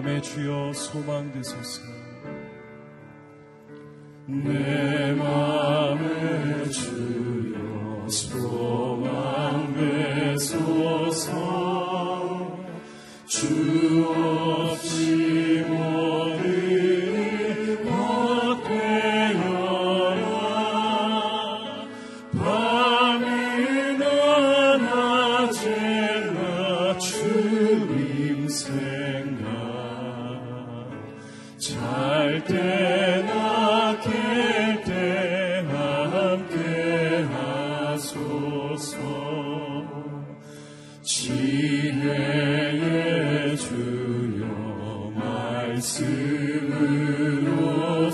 밤에 0.00 0.18
주여 0.22 0.72
소망되소서. 0.72 1.82
내 4.26 5.12
마음 5.12 5.49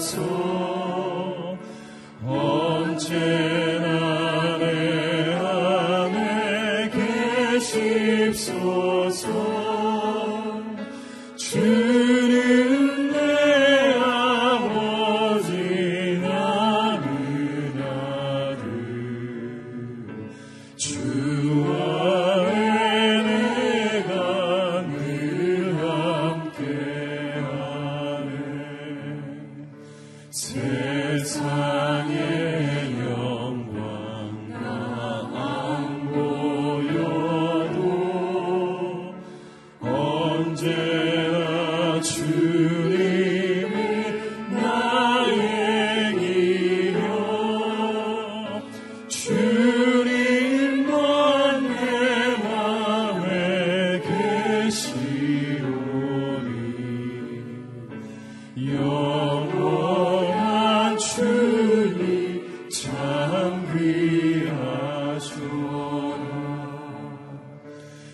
하소 0.07 1.59
언제 2.25 3.46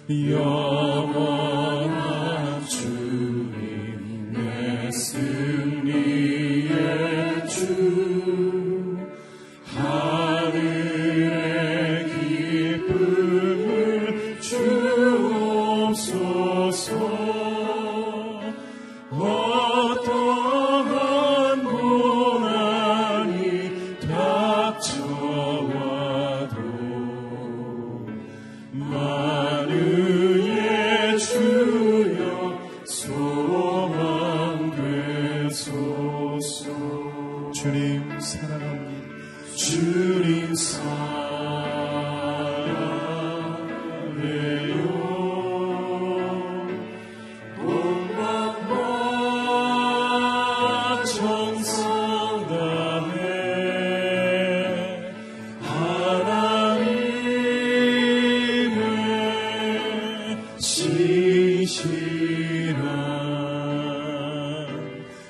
Your. 0.08 1.31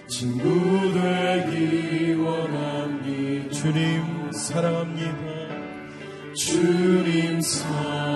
친구 0.09 0.93
되기 0.93 2.15
원합니다 2.15 3.50
주님 3.50 4.33
사랑합니다. 4.33 5.22
주님 6.34 7.41
사랑 7.41 8.11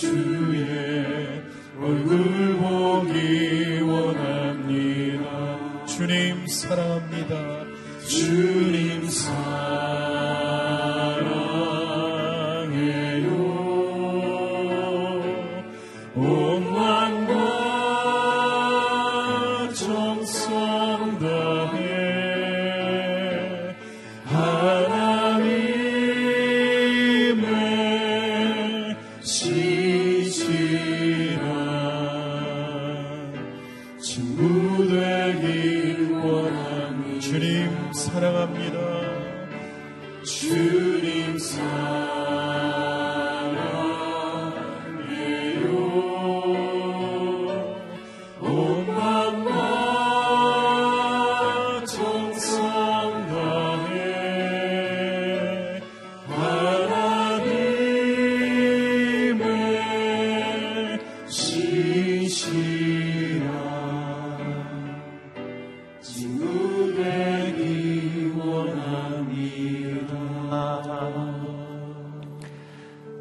주의 0.00 1.42
얼굴 1.76 2.56
보기 2.56 3.80
원합니다. 3.80 5.26
주님 5.86 6.46
사랑합니다. 6.46 7.64
주님 8.06 9.10
사랑 9.10 9.67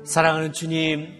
사랑하는 0.04 0.54
주님, 0.54 1.14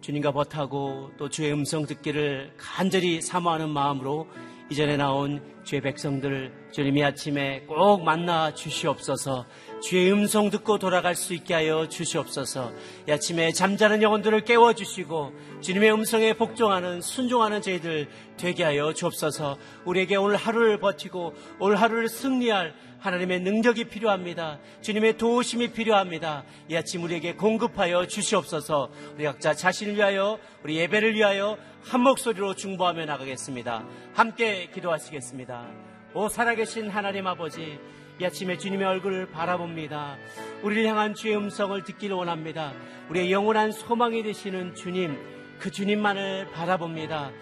주님과 0.00 0.32
버타고 0.32 1.12
또 1.18 1.28
주의 1.28 1.52
음성 1.52 1.86
듣기를 1.86 2.52
간절히 2.56 3.20
사모하는 3.20 3.68
마음으로 3.70 4.26
이전에 4.72 4.96
나온 4.96 5.42
주의 5.64 5.82
백성들 5.82 6.50
주님이 6.70 7.04
아침에 7.04 7.60
꼭 7.66 8.04
만나 8.04 8.54
주시옵소서. 8.54 9.44
주의 9.82 10.10
음성 10.10 10.48
듣고 10.48 10.78
돌아갈 10.78 11.14
수 11.14 11.34
있게 11.34 11.52
하여 11.52 11.90
주시옵소서. 11.90 12.72
이 13.06 13.12
아침에 13.12 13.52
잠자는 13.52 14.00
영혼들을 14.00 14.46
깨워주시고 14.46 15.32
주님의 15.60 15.92
음성에 15.92 16.32
복종하는 16.38 17.02
순종하는 17.02 17.60
저희들 17.60 18.08
되게 18.38 18.64
하여 18.64 18.94
주옵소서. 18.94 19.58
우리에게 19.84 20.16
오늘 20.16 20.36
하루를 20.36 20.80
버티고 20.80 21.34
오늘 21.58 21.76
하루를 21.76 22.08
승리할 22.08 22.72
하나님의 23.02 23.40
능력이 23.40 23.86
필요합니다. 23.86 24.60
주님의 24.80 25.18
도우심이 25.18 25.72
필요합니다. 25.72 26.44
이 26.68 26.76
아침 26.76 27.02
우리에게 27.02 27.34
공급하여 27.34 28.06
주시옵소서 28.06 28.90
우리 29.16 29.24
각자 29.24 29.54
자신을 29.54 29.96
위하여 29.96 30.38
우리 30.62 30.76
예배를 30.76 31.16
위하여 31.16 31.58
한 31.82 32.00
목소리로 32.02 32.54
중보하며 32.54 33.06
나가겠습니다. 33.06 33.84
함께 34.14 34.70
기도하시겠습니다. 34.72 35.66
오 36.14 36.28
살아계신 36.28 36.90
하나님 36.90 37.26
아버지 37.26 37.76
이 38.20 38.24
아침에 38.24 38.56
주님의 38.56 38.86
얼굴을 38.86 39.32
바라봅니다. 39.32 40.16
우리를 40.62 40.86
향한 40.86 41.16
주의 41.16 41.36
음성을 41.36 41.82
듣기를 41.82 42.14
원합니다. 42.14 42.72
우리의 43.10 43.32
영원한 43.32 43.72
소망이 43.72 44.22
되시는 44.22 44.76
주님 44.76 45.18
그 45.58 45.72
주님만을 45.72 46.52
바라봅니다. 46.52 47.32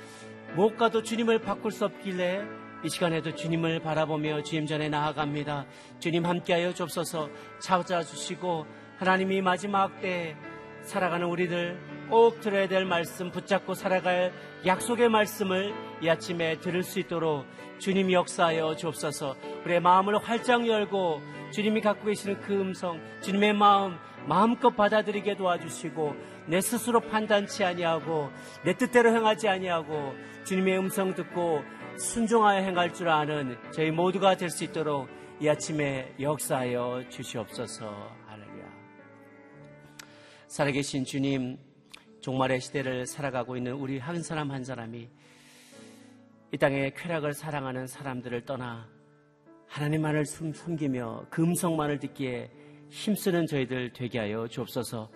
무엇과도 0.55 1.03
주님을 1.03 1.41
바꿀 1.41 1.71
수 1.71 1.85
없길래 1.85 2.60
이 2.82 2.88
시간에도 2.88 3.35
주님을 3.35 3.81
바라보며 3.81 4.43
주님 4.43 4.67
전에 4.67 4.88
나아갑니다. 4.88 5.67
주님 5.99 6.25
함께하여 6.25 6.73
좁소서 6.73 7.29
찾아주시고 7.61 8.67
하나님이 8.97 9.43
마지막 9.43 10.00
때 10.00 10.35
살아가는 10.82 11.27
우리들 11.27 11.79
꼭 12.09 12.41
들어야 12.41 12.69
될 12.69 12.87
말씀 12.87 13.31
붙잡고 13.31 13.75
살아갈 13.75 14.32
약속의 14.65 15.11
말씀을 15.11 15.75
이 16.03 16.09
아침에 16.09 16.59
들을 16.59 16.82
수 16.82 16.99
있도록 17.00 17.44
주님이 17.79 18.15
역사하여 18.15 18.77
주옵소서 18.77 19.37
우리의 19.65 19.81
마음을 19.81 20.17
활짝 20.17 20.67
열고 20.67 21.21
주님이 21.53 21.83
갖고 21.83 22.06
계시는 22.06 22.41
그 22.41 22.55
음성 22.55 22.99
주님의 23.23 23.53
마음 23.53 23.99
마음껏 24.26 24.71
받아들이게 24.71 25.37
도와주시고 25.37 26.15
내 26.47 26.61
스스로 26.61 27.00
판단치 27.00 27.65
아니하고 27.65 28.31
내 28.65 28.75
뜻대로 28.75 29.11
행하지 29.11 29.49
아니하고 29.49 30.15
주님의 30.44 30.79
음성 30.79 31.15
듣고 31.15 31.62
순종하여 32.00 32.62
행할 32.62 32.94
줄 32.94 33.11
아는 33.11 33.58
저희 33.73 33.91
모두가 33.91 34.35
될 34.35 34.49
수 34.49 34.64
있도록 34.64 35.06
이 35.38 35.47
아침에 35.49 36.14
역사하여 36.19 37.05
주시옵소서. 37.11 37.87
할렐루야. 38.26 38.64
살아계신 40.49 41.05
주님, 41.05 41.58
종말의 42.23 42.62
시대를 42.62 43.06
살아가고 43.06 43.58
있는 43.58 43.75
우리 43.75 43.99
한 43.99 44.23
사람 44.23 44.50
한 44.50 44.64
사람이 44.64 45.08
이 46.52 46.56
땅의 46.56 46.94
쾌락을 46.94 47.35
사랑하는 47.35 47.87
사람들을 47.87 48.47
떠나 48.47 48.88
하나님만을 49.69 50.25
섬기며 50.25 51.26
금성만을 51.29 51.99
듣기에 51.99 52.50
힘쓰는 52.88 53.47
저희들 53.47 53.93
되게 53.93 54.19
하여 54.19 54.49
주옵소서 54.49 55.11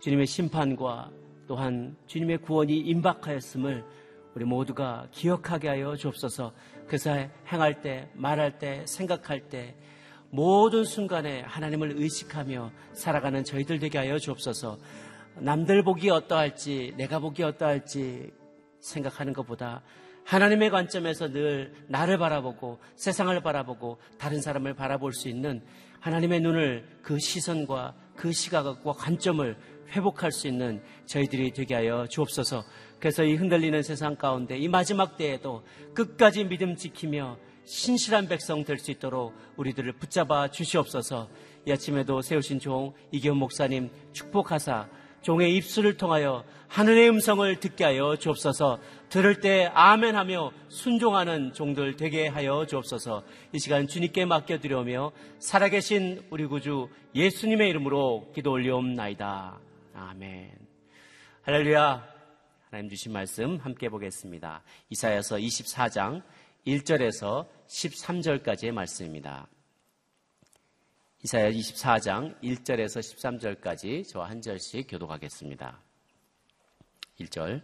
주님의 0.00 0.26
심판과 0.26 1.10
또한 1.48 1.96
주님의 2.06 2.38
구원이 2.38 2.78
임박하였음을 2.78 3.84
우리 4.34 4.44
모두가 4.44 5.08
기억하게 5.10 5.68
하여 5.68 5.96
주옵소서. 5.96 6.52
그래서 6.86 7.12
행할 7.52 7.80
때, 7.80 8.08
말할 8.14 8.58
때, 8.58 8.84
생각할 8.86 9.48
때 9.48 9.74
모든 10.30 10.84
순간에 10.84 11.40
하나님을 11.42 11.94
의식하며 11.96 12.70
살아가는 12.92 13.44
저희들 13.44 13.78
되게 13.78 13.98
하여 13.98 14.18
주옵소서. 14.18 14.78
남들 15.36 15.82
보기 15.82 16.10
어떠할지, 16.10 16.94
내가 16.96 17.18
보기 17.18 17.42
어떠할지 17.42 18.32
생각하는 18.80 19.32
것보다 19.32 19.82
하나님의 20.24 20.70
관점에서 20.70 21.28
늘 21.32 21.72
나를 21.88 22.18
바라보고 22.18 22.78
세상을 22.96 23.40
바라보고 23.40 23.98
다른 24.18 24.42
사람을 24.42 24.74
바라볼 24.74 25.14
수 25.14 25.28
있는 25.28 25.62
하나님의 26.00 26.40
눈을 26.40 26.86
그 27.02 27.18
시선과 27.18 27.94
그 28.14 28.32
시각과 28.32 28.92
관점을 28.92 29.56
회복할 29.90 30.30
수 30.32 30.46
있는 30.46 30.82
저희들이 31.06 31.52
되게 31.52 31.74
하여 31.74 32.06
주옵소서. 32.06 32.62
그래서 32.98 33.22
이 33.24 33.34
흔들리는 33.34 33.82
세상 33.82 34.16
가운데 34.16 34.58
이 34.58 34.68
마지막 34.68 35.16
때에도 35.16 35.62
끝까지 35.94 36.44
믿음 36.44 36.76
지키며 36.76 37.36
신실한 37.64 38.28
백성 38.28 38.64
될 38.64 38.78
수 38.78 38.90
있도록 38.90 39.34
우리들을 39.56 39.92
붙잡아 39.92 40.48
주시옵소서. 40.48 41.28
이 41.66 41.72
아침에도 41.72 42.22
세우신 42.22 42.60
종 42.60 42.94
이기현 43.12 43.36
목사님 43.36 43.90
축복하사 44.12 44.88
종의 45.22 45.54
입술을 45.56 45.96
통하여 45.96 46.44
하늘의 46.68 47.08
음성을 47.10 47.60
듣게 47.60 47.84
하여 47.84 48.16
주옵소서. 48.16 48.78
들을 49.08 49.40
때 49.40 49.70
아멘하며 49.74 50.52
순종하는 50.68 51.52
종들 51.52 51.96
되게 51.96 52.26
하여 52.26 52.66
주옵소서. 52.66 53.24
이 53.52 53.58
시간 53.58 53.86
주님께 53.86 54.24
맡겨 54.24 54.58
드려며 54.58 55.12
살아계신 55.38 56.22
우리 56.30 56.46
구주 56.46 56.88
예수님의 57.14 57.68
이름으로 57.70 58.30
기도 58.34 58.52
올리옵나이다. 58.52 59.58
아멘. 59.94 60.52
할렐루야. 61.42 62.17
하나님 62.70 62.90
주신 62.90 63.12
말씀 63.12 63.56
함께 63.56 63.88
보겠습니다. 63.88 64.62
이사야서 64.90 65.36
24장 65.36 66.22
1절에서 66.66 67.48
13절까지의 67.66 68.72
말씀입니다. 68.72 69.48
이사야 71.24 71.50
24장 71.50 72.38
1절에서 72.42 73.00
13절까지 73.00 74.06
저와 74.06 74.28
한 74.28 74.42
절씩 74.42 74.86
교독하겠습니다. 74.86 75.80
1절 77.20 77.62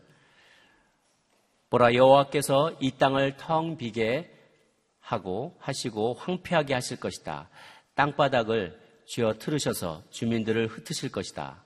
보라 1.69 1.95
여호와께서 1.95 2.79
이 2.81 2.93
땅을 2.93 3.37
텅 3.37 3.77
비게 3.77 4.35
하고 5.01 5.55
하시고 5.61 6.15
황폐하게 6.15 6.73
하실 6.73 6.99
것이다. 6.99 7.51
땅바닥을 7.95 8.81
쥐어 9.05 9.35
틀으셔서 9.35 10.03
주민들을 10.09 10.67
흩으실 10.67 11.13
것이다. 11.13 11.63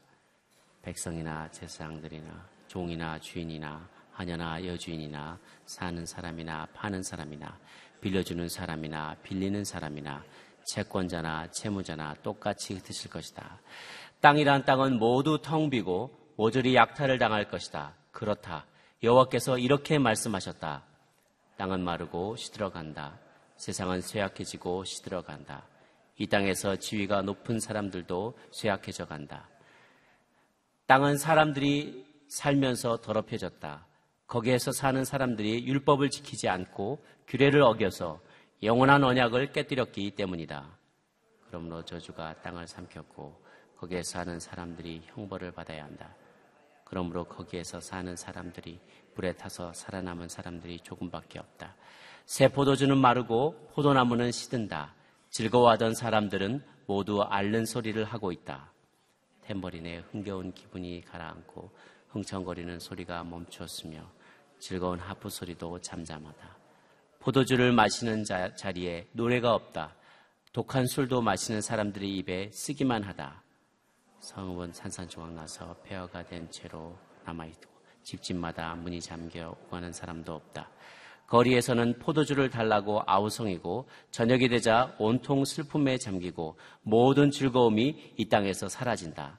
백성이나 0.83 1.53
제사장들이나 1.53 2.58
종이나 2.69 3.19
주인이나 3.19 3.89
하녀나 4.13 4.65
여주인이나 4.65 5.39
사는 5.67 6.07
사람이나 6.07 6.69
파는 6.75 7.03
사람이나 7.03 7.59
빌려주는 8.01 8.49
사람이나 8.49 9.17
빌리는 9.23 9.65
사람이나 9.65 10.25
채권자나 10.67 11.51
채무자나 11.51 12.15
똑같이 12.23 12.75
흩으실 12.75 13.11
것이다. 13.11 13.61
땅이란 14.21 14.65
땅은 14.65 14.99
모두 14.99 15.41
텅 15.43 15.71
비고 15.71 16.17
모조리 16.37 16.75
약탈을 16.75 17.19
당할 17.19 17.49
것이다. 17.49 17.95
그렇다. 18.13 18.67
여호와께서 19.03 19.59
이렇게 19.59 19.99
말씀하셨다. 19.99 20.83
땅은 21.57 21.83
마르고 21.83 22.37
시들어간다. 22.37 23.19
세상은 23.57 24.01
쇠약해지고 24.01 24.85
시들어간다. 24.85 25.65
이 26.17 26.27
땅에서 26.27 26.77
지위가 26.77 27.23
높은 27.23 27.61
사람들도 27.61 28.37
쇠약해져 28.51 29.07
간다. 29.07 29.49
땅은 30.87 31.19
사람들이 31.19 32.08
살면서 32.29 33.01
더럽혀졌다. 33.01 33.87
거기에서 34.27 34.73
사는 34.73 35.05
사람들이 35.05 35.67
율법을 35.67 36.11
지키지 36.11 36.49
않고 36.49 37.03
규례를 37.27 37.63
어겨서 37.63 38.21
영원한 38.63 39.03
언약을 39.03 39.53
깨뜨렸기 39.53 40.11
때문이다. 40.13 40.79
그러므로 41.47 41.85
저주가 41.85 42.35
땅을 42.43 42.67
삼켰고 42.67 43.43
거기에 43.79 44.03
사는 44.03 44.39
사람들이 44.39 45.03
형벌을 45.07 45.53
받아야 45.53 45.85
한다. 45.85 46.15
그러므로 46.85 47.25
거기에서 47.25 47.81
사는 47.81 48.15
사람들이 48.17 48.81
불에 49.15 49.33
타서 49.33 49.73
살아남은 49.73 50.29
사람들이 50.29 50.81
조금밖에 50.81 51.39
없다. 51.39 51.75
새 52.27 52.49
포도주는 52.49 52.97
마르고 52.97 53.71
포도나무는 53.73 54.33
시든다. 54.33 54.95
즐거워하던 55.31 55.95
사람들은 55.95 56.65
모두 56.87 57.23
앓는 57.23 57.67
소리를 57.67 58.03
하고 58.05 58.33
있다. 58.33 58.73
탬버린의 59.43 60.05
흥겨운 60.11 60.53
기분이 60.53 61.03
가라앉고 61.07 61.71
흥청거리는 62.09 62.79
소리가 62.79 63.25
멈추었으며 63.25 64.01
즐거운 64.59 64.99
하프 64.99 65.29
소리도 65.29 65.81
잠잠하다. 65.81 66.57
포도주를 67.21 67.73
마시는 67.73 68.25
자, 68.25 68.55
자리에 68.55 69.09
노래가 69.13 69.55
없다. 69.55 69.95
독한 70.53 70.87
술도 70.87 71.21
마시는 71.21 71.61
사람들의 71.61 72.17
입에 72.17 72.51
쓰기만 72.53 73.03
하다. 73.03 73.43
성읍은 74.21 74.73
산산조각 74.73 75.33
나서 75.33 75.77
폐허가 75.85 76.25
된 76.25 76.51
채로 76.51 76.97
남아있고 77.25 77.71
집집마다 78.03 78.75
문이 78.75 79.01
잠겨 79.01 79.55
오가는 79.67 79.93
사람도 79.93 80.35
없다. 80.35 80.71
거리에서는 81.27 81.99
포도주를 81.99 82.49
달라고 82.49 83.03
아우성이고 83.07 83.87
저녁이 84.11 84.49
되자 84.49 84.95
온통 84.99 85.45
슬픔에 85.45 85.99
잠기고 85.99 86.57
모든 86.83 87.31
즐거움이 87.31 88.15
이 88.17 88.29
땅에서 88.29 88.69
사라진다. 88.69 89.39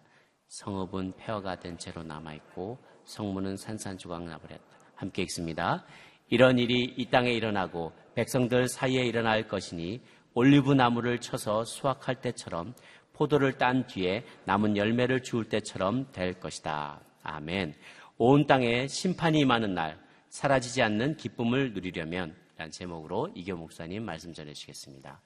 성읍은 0.50 1.14
폐허가 1.18 1.60
된 1.60 1.78
채로 1.78 2.04
남아있고 2.04 2.78
성문은 3.06 3.58
산산조각 3.58 4.24
나버렸다. 4.24 4.64
함께 4.96 5.22
읽습니다. 5.24 5.86
이런 6.28 6.60
일이 6.60 6.94
이 6.98 7.06
땅에 7.10 7.32
일어나고 7.32 7.94
백성들 8.16 8.68
사이에 8.68 9.06
일어날 9.06 9.48
것이니 9.48 10.02
올리브 10.34 10.74
나무를 10.74 11.20
쳐서 11.20 11.64
수확할 11.64 12.22
때처럼 12.22 12.74
포도를 13.14 13.58
딴 13.58 13.88
뒤에 13.88 14.24
남은 14.46 14.78
열매를 14.78 15.24
주울 15.24 15.50
때처럼 15.50 16.12
될 16.12 16.40
것이다. 16.40 17.00
아멘. 17.24 17.74
온 18.18 18.46
땅에 18.46 18.88
심판이 18.88 19.40
임하는 19.40 19.74
날, 19.74 20.00
사라지지 20.30 20.82
않는 20.82 21.18
기쁨을 21.18 21.74
누리려면 21.74 22.36
라는 22.58 22.72
제목으로 22.72 23.30
이교 23.36 23.56
목사님 23.56 24.04
말씀 24.04 24.34
전해 24.34 24.54
주시겠습니다. 24.54 25.22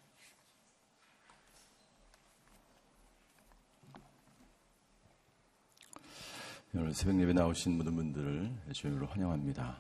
오늘 6.76 6.92
새벽 6.92 7.22
예배 7.22 7.34
나오신 7.34 7.78
모든 7.78 7.96
분들을 7.96 8.52
주님으로 8.72 9.06
환영합니다. 9.06 9.78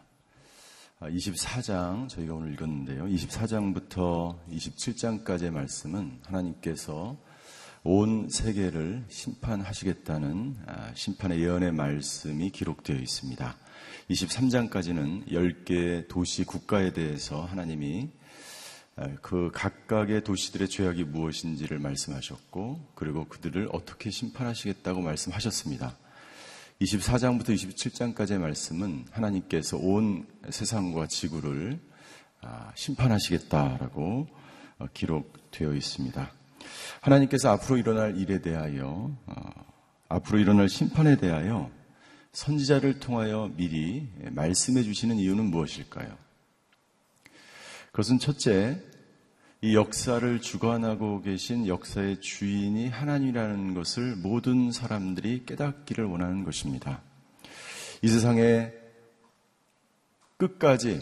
24장 1.01 2.03
아, 2.03 2.07
저희가 2.07 2.35
오늘 2.35 2.53
읽었는데요. 2.53 3.05
24장부터 3.05 4.37
27장까지의 4.51 5.49
말씀은 5.49 6.19
하나님께서 6.23 7.17
온 7.83 8.29
세계를 8.29 9.05
심판하시겠다는 9.09 10.55
아, 10.67 10.91
심판의 10.93 11.41
예언의 11.41 11.71
말씀이 11.71 12.51
기록되어 12.51 12.97
있습니다. 12.97 13.57
23장까지는 14.11 15.27
10개 15.29 16.07
도시 16.07 16.43
국가에 16.43 16.93
대해서 16.93 17.43
하나님이 17.43 18.11
아, 18.97 19.07
그 19.23 19.49
각각의 19.51 20.23
도시들의 20.23 20.69
죄악이 20.69 21.05
무엇인지를 21.05 21.79
말씀하셨고 21.79 22.91
그리고 22.93 23.25
그들을 23.25 23.67
어떻게 23.71 24.11
심판하시겠다고 24.11 25.01
말씀하셨습니다. 25.01 26.02
24장부터 26.83 27.49
27장까지의 27.49 28.39
말씀은 28.39 29.05
하나님께서 29.11 29.77
온 29.77 30.27
세상과 30.49 31.07
지구를 31.07 31.79
아, 32.41 32.71
심판하시겠다라고 32.75 34.27
어, 34.79 34.85
기록되어 34.93 35.73
있습니다. 35.73 36.31
하나님께서 36.99 37.51
앞으로 37.51 37.77
일어날 37.77 38.17
일에 38.17 38.41
대하여, 38.41 39.15
어, 39.25 39.35
앞으로 40.09 40.39
일어날 40.39 40.67
심판에 40.67 41.15
대하여 41.17 41.71
선지자를 42.33 42.99
통하여 42.99 43.49
미리 43.55 44.09
말씀해 44.31 44.83
주시는 44.83 45.17
이유는 45.17 45.45
무엇일까요? 45.45 46.17
그것은 47.91 48.19
첫째, 48.19 48.81
이 49.63 49.75
역사를 49.75 50.41
주관하고 50.41 51.21
계신 51.21 51.67
역사의 51.67 52.19
주인이 52.19 52.89
하나님이라는 52.89 53.73
것을 53.73 54.17
모든 54.17 54.73
사람들이 54.73 55.45
깨닫기를 55.45 56.03
원하는 56.03 56.43
것입니다. 56.43 57.01
이 58.01 58.09
세상에 58.09 58.73
끝까지 60.35 61.01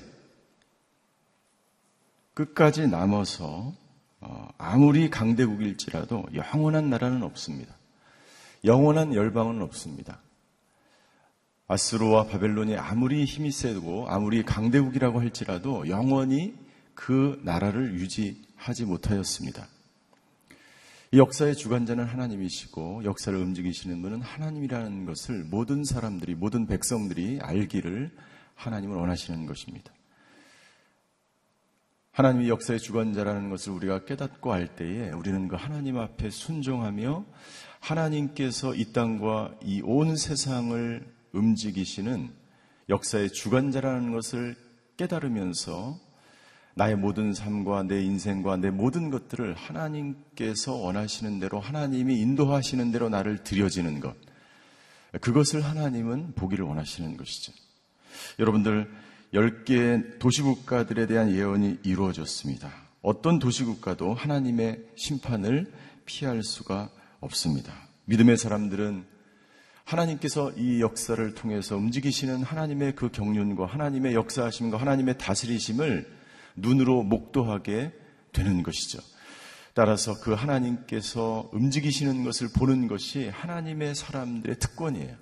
끝까지 2.36 2.88
남아서 2.88 3.74
어, 4.20 4.50
아무리 4.60 5.10
강대국일지라도 5.10 6.26
영원한 6.36 6.92
나라는 6.92 7.24
없습니다. 7.24 7.76
영원한 8.64 9.16
열방은 9.16 9.60
없습니다. 9.64 10.22
아스로와 11.68 12.28
바벨론이 12.28 12.78
아무리 12.78 13.26
힘이 13.26 13.50
세고 13.50 14.08
아무리 14.08 14.44
강대국이라고 14.44 15.20
할지라도 15.20 15.88
영원히 15.90 16.61
그 16.94 17.40
나라를 17.44 17.94
유지 17.96 18.42
하지 18.56 18.86
못하였습니다. 18.86 19.68
이 21.14 21.18
역사의 21.18 21.56
주관자는 21.56 22.06
하나님이시고 22.06 23.04
역사를 23.04 23.38
움직이시는 23.38 24.02
분은 24.02 24.22
하나님이라는 24.22 25.06
것을 25.06 25.44
모든 25.44 25.84
사람들이 25.84 26.36
모든 26.36 26.68
백성들이 26.68 27.40
알기를 27.42 28.12
하나님을 28.56 28.96
원하시는 28.96 29.46
것입니다. 29.46 29.92
하나님이 32.14 32.50
역사의 32.50 32.80
주관자라는 32.80 33.50
것을 33.50 33.74
우리가 33.74 34.06
깨닫고 34.06 34.52
알 34.52 34.76
때에 34.76 35.12
우리는 35.12 35.48
그 35.48 35.56
하나님 35.56 35.98
앞에 35.98 36.30
순종하며 36.30 37.26
하나님께서 37.80 38.76
이 38.76 38.92
땅과 38.94 39.56
이 39.64 39.82
온 39.84 40.16
세상을 40.16 41.06
움직이시는 41.34 42.30
역사의 42.90 43.32
주관자라는 43.32 44.12
것을 44.12 44.56
깨달으면서 44.98 45.98
나의 46.76 46.96
모든 46.96 47.34
삶과 47.34 47.84
내 47.84 48.02
인생과 48.02 48.58
내 48.58 48.70
모든 48.70 49.10
것들을 49.10 49.54
하나님께서 49.54 50.74
원하시는 50.74 51.40
대로 51.40 51.60
하나님이 51.60 52.20
인도하시는 52.20 52.92
대로 52.92 53.10
나를 53.10 53.44
들여지는 53.44 54.00
것. 54.00 54.16
그것을 55.20 55.62
하나님은 55.62 56.34
보기를 56.36 56.64
원하시는 56.66 57.18
것이죠. 57.18 57.52
여러분들 58.40 58.90
10개의 59.34 60.20
도시국가들에 60.20 61.08
대한 61.08 61.32
예언이 61.32 61.80
이루어졌습니다. 61.84 62.72
어떤 63.02 63.40
도시국가도 63.40 64.14
하나님의 64.14 64.80
심판을 64.96 65.72
피할 66.06 66.44
수가 66.44 66.90
없습니다. 67.20 67.74
믿음의 68.06 68.38
사람들은 68.38 69.06
하나님께서 69.84 70.52
이 70.58 70.82
역사를 70.82 71.34
통해서 71.34 71.76
움직이시는 71.76 72.44
하나님의 72.44 72.96
그 72.96 73.10
경륜과 73.10 73.66
하나님의 73.66 74.14
역사하심과 74.14 74.78
하나님의 74.78 75.18
다스리심을 75.18 76.21
눈으로 76.62 77.04
목도하게 77.04 77.92
되는 78.32 78.64
것이죠. 78.64 79.00
따라서 79.74 80.20
그 80.20 80.34
하나님께서 80.34 81.50
움직이시는 81.54 82.24
것을 82.24 82.50
보는 82.56 82.88
것이 82.88 83.30
하나님의 83.30 83.96
사람들의 83.96 84.60
특권이에요. 84.60 85.16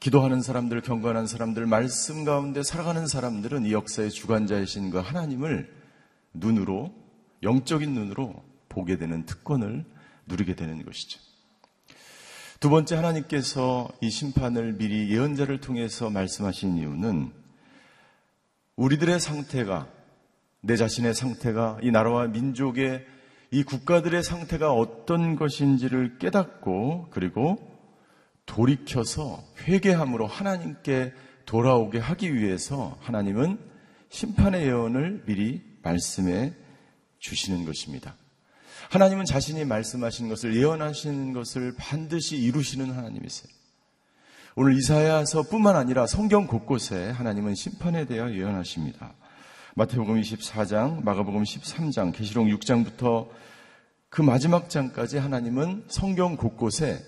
기도하는 0.00 0.42
사람들, 0.42 0.82
경건한 0.82 1.26
사람들, 1.26 1.64
말씀 1.66 2.24
가운데 2.24 2.62
살아가는 2.62 3.06
사람들은 3.06 3.64
이 3.64 3.72
역사의 3.72 4.10
주관자이신 4.10 4.90
그 4.90 4.98
하나님을 4.98 5.72
눈으로, 6.34 6.92
영적인 7.42 7.94
눈으로 7.94 8.44
보게 8.68 8.98
되는 8.98 9.24
특권을 9.24 9.84
누리게 10.26 10.56
되는 10.56 10.84
것이죠. 10.84 11.20
두 12.60 12.68
번째 12.70 12.96
하나님께서 12.96 13.88
이 14.00 14.10
심판을 14.10 14.76
미리 14.76 15.10
예언자를 15.10 15.60
통해서 15.60 16.10
말씀하신 16.10 16.78
이유는 16.78 17.32
우리들의 18.76 19.20
상태가 19.20 19.88
내 20.60 20.76
자신의 20.76 21.14
상태가 21.14 21.78
이 21.82 21.90
나라와 21.90 22.26
민족의 22.26 23.04
이 23.50 23.62
국가들의 23.62 24.22
상태가 24.22 24.72
어떤 24.72 25.36
것인지를 25.36 26.18
깨닫고 26.18 27.08
그리고 27.10 27.58
돌이켜서 28.46 29.44
회개함으로 29.60 30.26
하나님께 30.26 31.12
돌아오게 31.46 31.98
하기 31.98 32.34
위해서 32.34 32.96
하나님은 33.00 33.58
심판의 34.08 34.64
예언을 34.66 35.24
미리 35.26 35.62
말씀해 35.82 36.52
주시는 37.18 37.64
것입니다. 37.64 38.16
하나님은 38.90 39.24
자신이 39.24 39.64
말씀하신 39.64 40.28
것을 40.28 40.56
예언하신 40.56 41.32
것을 41.32 41.74
반드시 41.76 42.36
이루시는 42.36 42.90
하나님이세요. 42.90 43.53
오늘 44.56 44.76
이사야서뿐만 44.76 45.74
아니라 45.74 46.06
성경 46.06 46.46
곳곳에 46.46 47.10
하나님은 47.10 47.56
심판에 47.56 48.04
대하여 48.04 48.32
예언하십니다. 48.36 49.12
마태복음 49.74 50.20
24장, 50.20 51.02
마가복음 51.02 51.42
13장, 51.42 52.14
계시록 52.14 52.46
6장부터 52.46 53.30
그 54.08 54.22
마지막 54.22 54.70
장까지 54.70 55.18
하나님은 55.18 55.86
성경 55.88 56.36
곳곳에 56.36 57.00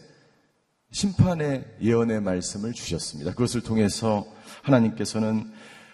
심판의 0.90 1.64
예언의 1.80 2.20
말씀을 2.20 2.72
주셨습니다. 2.72 3.30
그것을 3.30 3.60
통해서 3.60 4.26
하나님께서는 4.62 5.48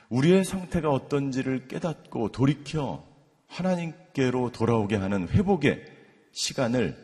우리의 0.08 0.46
상태가 0.46 0.88
어떤지를 0.88 1.68
깨닫고 1.68 2.32
돌이켜 2.32 3.04
하나님께로 3.48 4.52
돌아오게 4.52 4.96
하는 4.96 5.28
회복의 5.28 5.84
시간을 6.32 6.96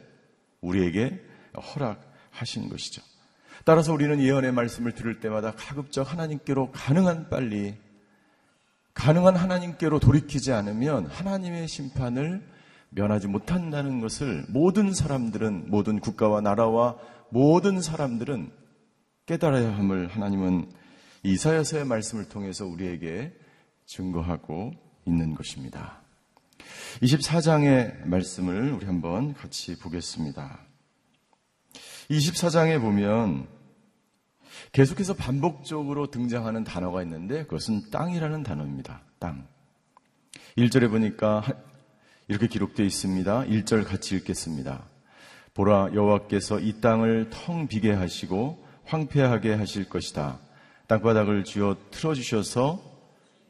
우리에게 0.63 1.21
허락하신 1.55 2.71
것이죠. 2.71 3.08
따라서 3.69 3.93
우리는 3.93 4.19
예언의 4.19 4.53
말씀을 4.53 4.93
들을 4.93 5.21
때마다 5.21 5.53
가급적 5.53 6.11
하나님께로 6.11 6.73
가능한 6.73 7.29
빨리 7.29 7.75
가능한 8.95 9.37
하나님께로 9.37 10.01
돌이키지 10.01 10.55
않으면 10.55 11.05
하나님의 11.05 11.69
심판을 11.69 12.43
면하지 12.89 13.27
못한다는 13.27 14.01
것을 14.01 14.47
모든 14.49 14.95
사람들은 14.95 15.67
모든 15.69 16.01
국가와 16.01 16.41
나라와 16.41 16.97
모든 17.29 17.83
사람들은 17.83 18.51
깨달아야 19.27 19.77
함을 19.77 20.09
하나님은 20.09 20.73
이사야서의 21.25 21.85
말씀을 21.85 22.27
통해서 22.31 22.65
우리에게 22.65 23.35
증거하고 23.85 24.73
있는 25.05 25.35
것입니다. 25.35 26.01
24장의 27.03 28.07
말씀을 28.07 28.73
우리 28.73 28.87
한번 28.87 29.35
같이 29.35 29.79
보겠습니다. 29.79 30.59
24장에 32.09 32.81
보면 32.81 33.58
계속해서 34.73 35.15
반복적으로 35.15 36.11
등장하는 36.11 36.65
단어가 36.65 37.03
있는데 37.03 37.45
그것은 37.45 37.91
땅이라는 37.91 38.43
단어입니다. 38.43 39.01
땅. 39.19 39.47
1절에 40.57 40.91
보니까 40.91 41.43
이렇게 42.29 42.47
기록되어 42.47 42.85
있습니다. 42.85 43.45
1절 43.45 43.85
같이 43.87 44.17
읽겠습니다. 44.17 44.85
보라 45.55 45.91
여호와께서 45.95 46.61
이 46.61 46.81
땅을 46.81 47.31
텅 47.31 47.67
비게 47.67 47.93
하시고 47.93 48.65
황폐하게 48.85 49.55
하실 49.55 49.89
것이다. 49.89 50.39
땅바닥을 50.87 51.45
쥐어 51.45 51.77
틀어 51.91 52.15
주셔서 52.15 52.83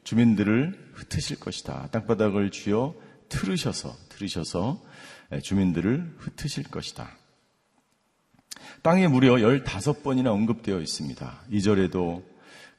주민들을 0.03 0.91
흩으실 0.93 1.39
것이다. 1.39 1.87
땅바닥을 1.91 2.51
쥐어 2.51 2.95
틀으셔서 3.29 3.95
틀으셔서 4.09 4.81
주민들을 5.43 6.15
흩으실 6.17 6.63
것이다. 6.65 7.18
땅에 8.81 9.07
무려 9.07 9.33
15번이나 9.33 10.27
언급되어 10.27 10.79
있습니다. 10.79 11.41
2절에도 11.51 12.23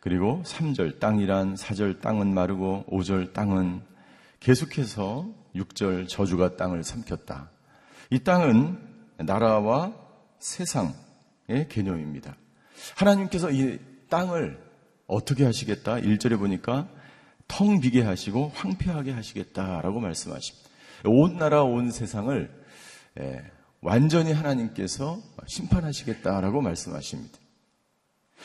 그리고 0.01 0.43
3절 0.47 0.99
땅이란 0.99 1.57
4절 1.57 2.01
땅은 2.01 2.33
마르고 2.33 2.87
5절 2.89 3.33
땅은 3.35 3.83
계속해서 4.41 5.29
6절 5.55 6.09
저주가 6.09 6.57
땅을 6.57 6.85
삼켰다. 6.85 7.51
이 8.09 8.21
땅은 8.21 8.79
나라와 9.19 9.93
세상의 10.39 11.69
개념입니다. 11.69 12.35
하나님께서 12.97 13.51
이 13.51 13.79
땅을 14.09 14.59
어떻게 15.07 15.45
하시겠다? 15.45 15.97
1절에 15.97 16.39
보니까 16.39 16.89
텅 17.47 17.81
비게 17.81 18.03
하시고 18.03 18.53
황폐하게 18.55 19.13
하시겠다라고 19.13 20.01
말씀하십니다. 20.01 20.71
온 21.05 21.37
나라, 21.37 21.63
온 21.63 21.91
세상을 21.91 22.51
예, 23.19 23.43
완전히 23.81 24.33
하나님께서 24.33 25.23
심판하시겠다라고 25.47 26.61
말씀하십니다. 26.61 27.39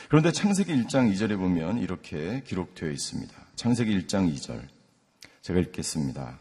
그런데 0.08 0.32
창세기 0.32 0.72
1장 0.72 1.12
2절에 1.12 1.36
보면 1.36 1.78
이렇게 1.78 2.42
기록되어 2.44 2.90
있습니다. 2.90 3.34
창세기 3.54 3.98
1장 4.00 4.32
2절. 4.34 4.60
제가 5.42 5.60
읽겠습니다. 5.60 6.38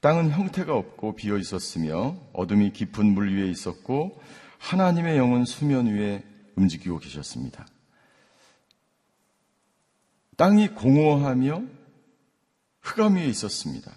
땅은 0.00 0.30
형태가 0.30 0.74
없고 0.74 1.14
비어 1.14 1.38
있었으며 1.38 2.16
어둠이 2.32 2.72
깊은 2.72 3.06
물 3.06 3.36
위에 3.36 3.50
있었고 3.50 4.20
하나님의 4.58 5.16
영은 5.16 5.44
수면 5.44 5.86
위에 5.86 6.24
움직이고 6.56 6.98
계셨습니다. 6.98 7.66
땅이 10.36 10.68
공허하며 10.68 11.62
흑암 12.80 13.16
위에 13.16 13.26
있었습니다. 13.26 13.92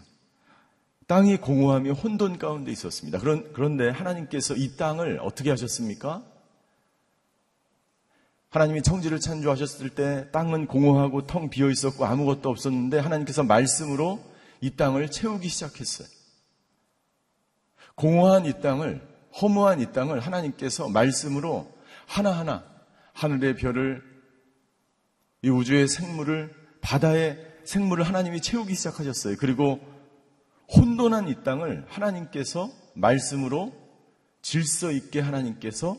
땅이 1.07 1.37
공허하며 1.37 1.93
혼돈 1.93 2.39
가운데 2.39 2.71
있었습니다. 2.71 3.19
그런, 3.19 3.51
그런데 3.53 3.89
하나님께서 3.89 4.55
이 4.55 4.75
땅을 4.75 5.19
어떻게 5.21 5.51
하셨습니까? 5.51 6.23
하나님이 8.49 8.81
청지를 8.81 9.19
창조하셨을 9.19 9.89
때 9.89 10.31
땅은 10.31 10.67
공허하고 10.67 11.27
텅 11.27 11.49
비어 11.49 11.69
있었고 11.69 12.05
아무것도 12.05 12.49
없었는데 12.49 12.99
하나님께서 12.99 13.43
말씀으로 13.43 14.23
이 14.61 14.71
땅을 14.71 15.11
채우기 15.11 15.47
시작했어요. 15.47 16.07
공허한 17.95 18.45
이 18.45 18.61
땅을, 18.61 19.01
허무한 19.41 19.81
이 19.81 19.91
땅을 19.91 20.21
하나님께서 20.21 20.89
말씀으로 20.89 21.71
하나하나 22.07 22.63
하늘의 23.13 23.55
별을, 23.57 24.01
이 25.41 25.49
우주의 25.49 25.87
생물을, 25.87 26.53
바다의 26.81 27.37
생물을 27.65 28.05
하나님이 28.05 28.41
채우기 28.41 28.73
시작하셨어요. 28.73 29.35
그리고 29.37 29.79
혼돈한 30.73 31.27
이 31.27 31.43
땅을 31.43 31.85
하나님께서 31.87 32.71
말씀으로 32.95 33.73
질서 34.41 34.91
있게 34.91 35.19
하나님께서 35.19 35.97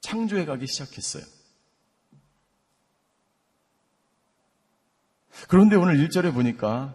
창조해 0.00 0.44
가기 0.44 0.66
시작했어요. 0.66 1.24
그런데 5.48 5.76
오늘 5.76 5.96
1절에 5.96 6.32
보니까 6.32 6.94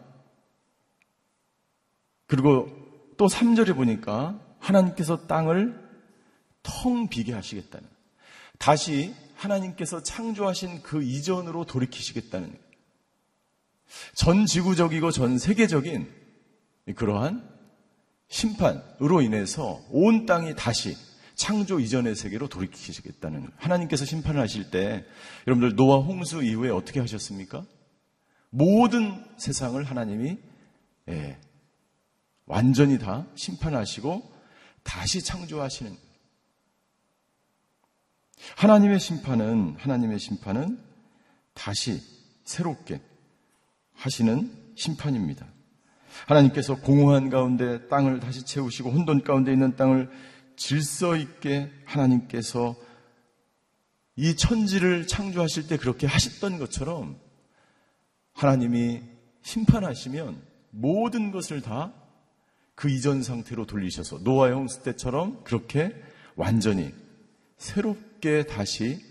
그리고 2.28 2.68
또 3.18 3.28
3절에 3.28 3.76
보니까 3.76 4.40
하나님께서 4.60 5.28
땅을 5.28 5.84
텅 6.64 7.08
비게 7.08 7.34
하시겠다는 7.34 7.88
다시 8.58 9.14
하나님께서 9.36 10.02
창조하신 10.02 10.82
그 10.82 11.04
이전으로 11.04 11.66
돌이키시겠다는 11.66 12.58
전 14.16 14.46
지구적이고 14.46 15.12
전 15.12 15.38
세계적인 15.38 16.25
그러한 16.94 17.48
심판으로 18.28 19.22
인해서 19.22 19.82
온 19.90 20.26
땅이 20.26 20.56
다시 20.56 20.96
창조 21.36 21.80
이전의 21.80 22.16
세계로 22.16 22.48
돌이키시겠다는 22.48 23.50
하나님께서 23.58 24.06
심판을 24.06 24.42
하실 24.42 24.72
때 24.72 25.06
여러분들 25.48 25.76
노아 25.76 25.98
홍수 25.98 26.44
이후에 26.44 26.70
어떻게 26.70 27.00
하셨습니까? 27.00 27.66
모든 28.50 29.24
세상을 29.38 29.84
하나님이 29.84 30.38
예, 31.10 31.38
완전히 32.46 32.98
다 32.98 33.28
심판하시고 33.36 34.34
다시 34.84 35.22
창조하시는 35.22 35.98
하나님의 38.56 39.00
심판은 39.00 39.76
하나님의 39.78 40.20
심판은 40.20 40.80
다시 41.54 42.02
새롭게 42.44 43.02
하시는 43.94 44.74
심판입니다. 44.76 45.55
하나님께서 46.28 46.76
공허한 46.76 47.30
가운데 47.30 47.88
땅을 47.88 48.20
다시 48.20 48.44
채우시고 48.46 48.92
혼돈 48.92 49.24
가운데 49.24 49.52
있는 49.52 49.76
땅을 49.76 50.10
질서 50.56 51.16
있게 51.16 51.72
하나님께서 51.86 52.76
이 54.16 54.36
천지를 54.36 55.08
창조하실 55.08 55.68
때 55.68 55.78
그렇게 55.78 56.08
하셨던 56.08 56.58
것처럼 56.60 57.18
하나님이 58.34 59.02
심판하시면 59.42 60.42
모든 60.72 61.32
것을 61.32 61.62
다 61.62 62.06
그 62.76 62.90
이전 62.90 63.24
상태로 63.24 63.66
돌리셔서 63.66 64.20
노아의 64.20 64.54
홍수 64.54 64.84
때처럼 64.84 65.44
그렇게 65.44 65.96
완전히 66.36 66.94
새롭게 67.58 68.46
다시 68.46 69.02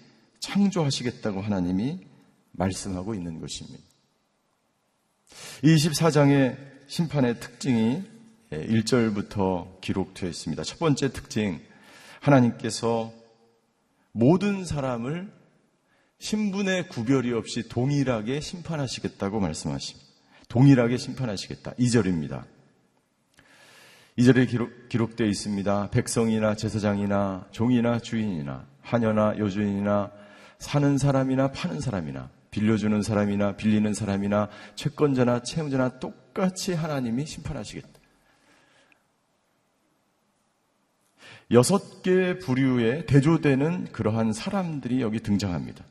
창조하시겠다고 0.40 1.40
하나님이 1.40 2.00
말씀하고 2.52 3.14
있는 3.14 3.40
것입니다. 3.40 3.82
24장의 5.62 6.73
심판의 6.86 7.40
특징이 7.40 8.02
1절부터 8.50 9.80
기록되어 9.80 10.28
있습니다. 10.28 10.62
첫 10.62 10.78
번째 10.78 11.12
특징, 11.12 11.60
하나님께서 12.20 13.12
모든 14.12 14.64
사람을 14.64 15.32
신분의 16.18 16.88
구별이 16.88 17.32
없이 17.32 17.68
동일하게 17.68 18.40
심판하시겠다고 18.40 19.40
말씀하십니다. 19.40 20.06
동일하게 20.48 20.96
심판하시겠다. 20.96 21.72
2절입니다. 21.74 22.44
2절에 24.18 24.48
기록, 24.48 24.88
기록되어 24.88 25.26
있습니다. 25.26 25.90
백성이나 25.90 26.54
제사장이나 26.54 27.48
종이나 27.50 27.98
주인이나 27.98 28.66
하녀나 28.80 29.36
여주인이나 29.38 30.12
사는 30.58 30.96
사람이나 30.96 31.50
파는 31.50 31.80
사람이나 31.80 32.30
빌려주는 32.50 33.02
사람이나 33.02 33.56
빌리는 33.56 33.92
사람이나 33.92 34.48
채권자나 34.76 35.42
채무자나 35.42 35.98
똑 35.98 36.23
같이 36.34 36.74
하나님이 36.74 37.24
심판하시겠다. 37.24 38.00
여섯 41.50 42.02
개 42.02 42.38
부류에 42.38 43.06
대조되는 43.06 43.92
그러한 43.92 44.32
사람들이 44.32 45.00
여기 45.00 45.20
등장합니다. 45.20 45.84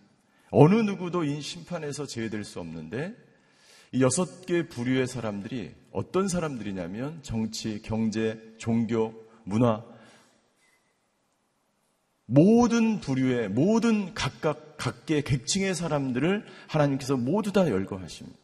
어느 0.51 0.75
누구도 0.75 1.23
이 1.23 1.41
심판에서 1.41 2.05
제외될 2.05 2.43
수 2.43 2.59
없는데 2.59 3.15
이 3.91 4.01
여섯 4.01 4.45
개 4.45 4.67
부류의 4.67 5.07
사람들이 5.07 5.73
어떤 5.91 6.27
사람들이냐면 6.27 7.21
정치, 7.21 7.81
경제, 7.81 8.39
종교, 8.57 9.13
문화 9.43 9.83
모든 12.25 12.99
부류의 12.99 13.49
모든 13.49 14.13
각각 14.13 14.77
각계 14.77 15.21
객층의 15.21 15.75
사람들을 15.75 16.45
하나님께서 16.67 17.15
모두 17.15 17.51
다 17.51 17.69
열거하십니다. 17.69 18.42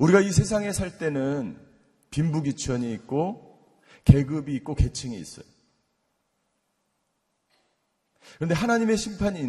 우리가 0.00 0.20
이 0.20 0.32
세상에 0.32 0.72
살 0.72 0.96
때는 0.96 1.58
빈부귀천이 2.10 2.90
있고 2.94 3.76
계급이 4.04 4.54
있고 4.56 4.74
계층이 4.74 5.18
있어요. 5.18 5.44
그런데 8.36 8.54
하나님의 8.54 8.96
심판이 8.96 9.40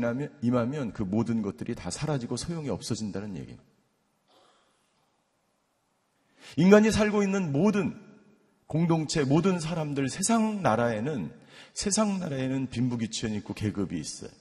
임하면 0.41 0.91
그 0.91 1.03
모든 1.03 1.41
것들이 1.41 1.73
다 1.73 1.89
사라지고 1.89 2.35
소용이 2.35 2.69
없어진다는 2.69 3.37
얘기입니다. 3.37 3.63
인간이 6.57 6.91
살고 6.91 7.23
있는 7.23 7.53
모든 7.53 7.97
공동체, 8.67 9.23
모든 9.23 9.57
사람들, 9.57 10.09
세상 10.09 10.61
나라에는, 10.61 11.33
세상 11.73 12.19
나라에는 12.19 12.69
빈부귀천이 12.69 13.37
있고 13.37 13.53
계급이 13.53 13.97
있어요. 13.97 14.31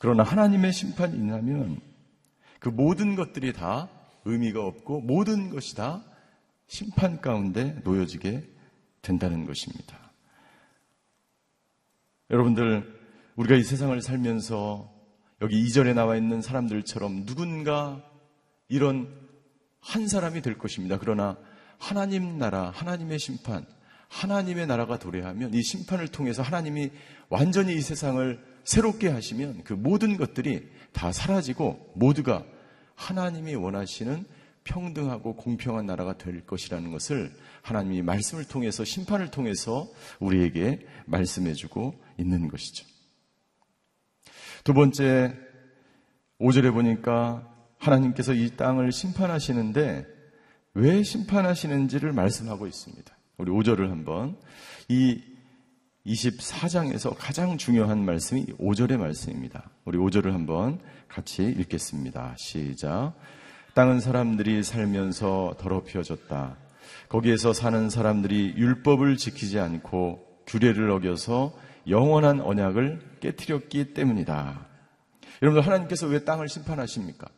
그러나 0.00 0.24
하나님의 0.24 0.72
심판이 0.72 1.16
임하면 1.16 1.93
그 2.64 2.70
모든 2.70 3.14
것들이 3.14 3.52
다 3.52 3.90
의미가 4.24 4.64
없고 4.64 5.02
모든 5.02 5.50
것이 5.50 5.76
다 5.76 6.02
심판 6.66 7.20
가운데 7.20 7.78
놓여지게 7.84 8.42
된다는 9.02 9.44
것입니다. 9.44 9.98
여러분들, 12.30 12.90
우리가 13.36 13.56
이 13.56 13.62
세상을 13.62 14.00
살면서 14.00 14.90
여기 15.42 15.60
이절에 15.60 15.92
나와 15.92 16.16
있는 16.16 16.40
사람들처럼 16.40 17.26
누군가 17.26 18.02
이런 18.68 19.14
한 19.80 20.08
사람이 20.08 20.40
될 20.40 20.56
것입니다. 20.56 20.98
그러나 20.98 21.36
하나님 21.76 22.38
나라, 22.38 22.70
하나님의 22.70 23.18
심판, 23.18 23.66
하나님의 24.08 24.66
나라가 24.66 24.98
도래하면 24.98 25.52
이 25.52 25.62
심판을 25.62 26.08
통해서 26.08 26.40
하나님이 26.40 26.92
완전히 27.28 27.76
이 27.76 27.82
세상을 27.82 28.42
새롭게 28.64 29.10
하시면 29.10 29.64
그 29.64 29.74
모든 29.74 30.16
것들이 30.16 30.66
다 30.94 31.12
사라지고 31.12 31.92
모두가 31.94 32.46
하나님이 32.96 33.54
원하시는 33.54 34.24
평등하고 34.64 35.36
공평한 35.36 35.86
나라가 35.86 36.16
될 36.16 36.46
것이라는 36.46 36.90
것을 36.90 37.32
하나님이 37.62 38.02
말씀을 38.02 38.44
통해서 38.44 38.84
심판을 38.84 39.30
통해서 39.30 39.88
우리에게 40.20 40.86
말씀해 41.06 41.52
주고 41.54 41.94
있는 42.18 42.48
것이죠. 42.48 42.86
두 44.64 44.72
번째, 44.72 45.34
5절에 46.40 46.72
보니까 46.72 47.50
하나님께서 47.78 48.32
이 48.32 48.56
땅을 48.56 48.92
심판하시는데 48.92 50.06
왜 50.74 51.02
심판하시는지를 51.02 52.12
말씀하고 52.12 52.66
있습니다. 52.66 53.14
우리 53.36 53.50
5절을 53.50 53.88
한번 53.88 54.38
이 54.88 55.22
24장에서 56.06 57.14
가장 57.16 57.56
중요한 57.56 58.04
말씀이 58.04 58.44
5절의 58.44 58.98
말씀입니다. 58.98 59.70
우리 59.86 59.96
5절을 59.96 60.32
한번 60.32 60.78
같이 61.08 61.44
읽겠습니다. 61.44 62.34
시작. 62.36 63.14
땅은 63.72 64.00
사람들이 64.00 64.62
살면서 64.62 65.56
더럽혀졌다. 65.58 66.56
거기에서 67.08 67.54
사는 67.54 67.88
사람들이 67.88 68.54
율법을 68.56 69.16
지키지 69.16 69.58
않고 69.58 70.42
규례를 70.46 70.90
어겨서 70.90 71.56
영원한 71.88 72.40
언약을 72.40 73.00
깨뜨렸기 73.20 73.94
때문이다. 73.94 74.66
여러분들 75.40 75.66
하나님께서 75.66 76.06
왜 76.06 76.22
땅을 76.24 76.48
심판하십니까? 76.48 77.28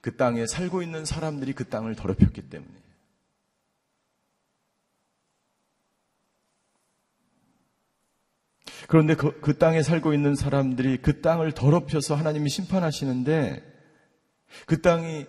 그 0.00 0.16
땅에 0.16 0.46
살고 0.46 0.82
있는 0.82 1.04
사람들이 1.04 1.52
그 1.52 1.68
땅을 1.68 1.96
더럽혔기 1.96 2.42
때문에. 2.42 2.81
그런데 8.88 9.14
그, 9.14 9.40
그 9.40 9.58
땅에 9.58 9.82
살고 9.82 10.14
있는 10.14 10.34
사람들이 10.34 10.98
그 10.98 11.20
땅을 11.20 11.52
더럽혀서 11.52 12.14
하나님이 12.14 12.50
심판하시는데 12.50 13.62
그 14.66 14.80
땅이 14.80 15.26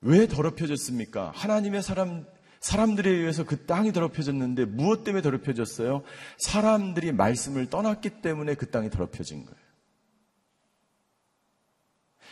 왜 0.00 0.26
더럽혀졌습니까? 0.26 1.32
하나님의 1.34 1.82
사람, 1.82 2.26
사람들에 2.60 3.10
의해서 3.10 3.44
그 3.44 3.66
땅이 3.66 3.92
더럽혀졌는데 3.92 4.64
무엇 4.64 5.04
때문에 5.04 5.22
더럽혀졌어요? 5.22 6.02
사람들이 6.38 7.12
말씀을 7.12 7.66
떠났기 7.66 8.20
때문에 8.22 8.54
그 8.54 8.70
땅이 8.70 8.90
더럽혀진 8.90 9.44
거예요. 9.44 9.62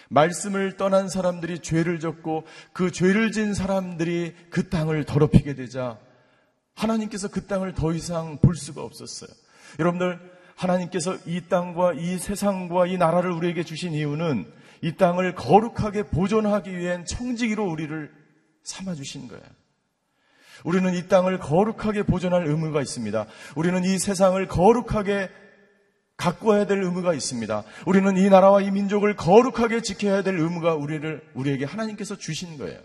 말씀을 0.09 0.77
떠난 0.77 1.09
사람들이 1.09 1.61
죄를 1.61 2.01
졌고 2.01 2.45
그 2.73 2.91
죄를 2.91 3.31
진 3.31 3.55
사람들이 3.55 4.35
그 4.51 4.69
땅을 4.69 5.05
더럽히게 5.05 5.55
되자 5.55 5.99
하나님께서 6.75 7.29
그 7.29 7.47
땅을 7.47 7.75
더 7.75 7.93
이상 7.93 8.39
볼 8.39 8.57
수가 8.57 8.83
없었어요. 8.83 9.31
여러분들, 9.79 10.19
하나님께서 10.55 11.17
이 11.27 11.43
땅과 11.49 11.95
이 11.95 12.19
세상과 12.19 12.87
이 12.87 12.99
나라를 12.99 13.31
우리에게 13.31 13.63
주신 13.63 13.93
이유는 13.93 14.47
이 14.83 14.97
땅을 14.97 15.35
거룩하게 15.35 16.05
보존하기 16.05 16.77
위한 16.77 17.05
청지기로 17.05 17.65
우리를 17.65 18.13
삼아 18.63 18.95
주신 18.95 19.29
거예요. 19.29 19.43
우리는 20.65 20.93
이 20.95 21.09
땅을 21.09 21.39
거룩하게 21.39 22.03
보존할 22.03 22.47
의무가 22.47 22.83
있습니다. 22.83 23.27
우리는 23.57 23.85
이 23.85 23.99
세상을 23.99 24.47
거룩하게 24.47 25.31
가꿔야 26.19 26.67
될 26.67 26.83
의무가 26.83 27.15
있습니다. 27.15 27.65
우리는 27.87 28.17
이 28.19 28.29
나라와 28.29 28.61
이 28.61 28.71
민족을 28.71 29.17
거룩하게 29.17 29.81
지켜야 29.81 30.23
될 30.23 30.39
의무가 30.39 30.75
우리를, 30.75 31.23
우리에게 31.35 31.65
하나님께서 31.65 32.17
주신 32.17 32.59
거예요. 32.59 32.79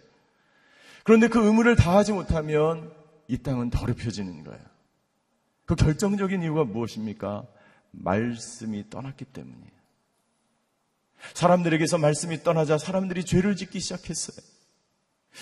그런데 1.04 1.28
그 1.28 1.45
의무를 1.45 1.76
다하지 1.76 2.13
못하면 2.13 2.93
이 3.28 3.38
땅은 3.38 3.71
더럽혀지는 3.71 4.45
거예요. 4.45 4.75
그 5.65 5.75
결정적인 5.75 6.41
이유가 6.43 6.63
무엇입니까? 6.63 7.45
말씀이 7.91 8.89
떠났기 8.89 9.25
때문이에요. 9.25 9.75
사람들에게서 11.34 11.97
말씀이 11.97 12.43
떠나자 12.43 12.78
사람들이 12.78 13.25
죄를 13.25 13.56
짓기 13.56 13.80
시작했어요. 13.80 14.45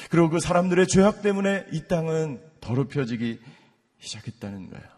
그리고 0.09 0.29
그 0.29 0.39
사람들의 0.39 0.87
죄악 0.87 1.21
때문에 1.21 1.67
이 1.71 1.87
땅은 1.87 2.41
더럽혀지기 2.61 3.39
시작했다는 3.99 4.69
거예요. 4.69 4.93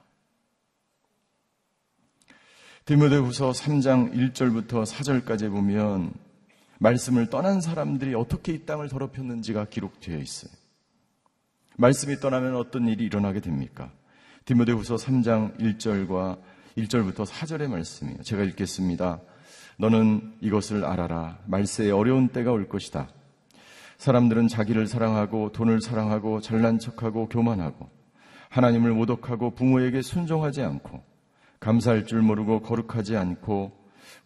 디모데후서 2.86 3.52
3장 3.52 4.14
1절부터 4.14 4.86
4절까지 4.86 5.50
보면 5.50 6.14
말씀을 6.78 7.30
떠난 7.30 7.62
사람들이 7.62 8.14
어떻게 8.14 8.54
이 8.54 8.66
땅을 8.66 8.90
더럽혔는지가 8.90 9.66
기록되어 9.66 10.20
있어요. 10.20 10.52
말씀이 11.78 12.18
떠나면 12.18 12.56
어떤 12.56 12.88
일이 12.88 13.06
일어나게 13.06 13.40
됩니까? 13.40 13.92
디모데후서 14.46 14.98
3장 14.98 15.58
1절과 15.58 16.38
1절부터 16.78 17.26
4절의 17.26 17.68
말씀이에요. 17.68 18.22
제가 18.22 18.44
읽겠습니다. 18.44 19.20
너는 19.80 20.36
이것을 20.40 20.86
알아라. 20.86 21.40
말세에 21.48 21.90
어려운 21.90 22.28
때가 22.28 22.52
올 22.52 22.70
것이다. 22.70 23.10
사람들은 23.98 24.48
자기를 24.48 24.86
사랑하고 24.86 25.52
돈을 25.52 25.82
사랑하고 25.82 26.42
잘난 26.42 26.78
척하고 26.78 27.28
교만하고 27.28 27.90
하나님을 28.50 28.94
모독하고 28.94 29.56
부모에게 29.56 30.04
순종하지 30.04 30.62
않고 30.62 31.02
감사할 31.60 32.06
줄 32.06 32.22
모르고 32.22 32.62
거룩하지 32.62 33.18
않고 33.18 33.72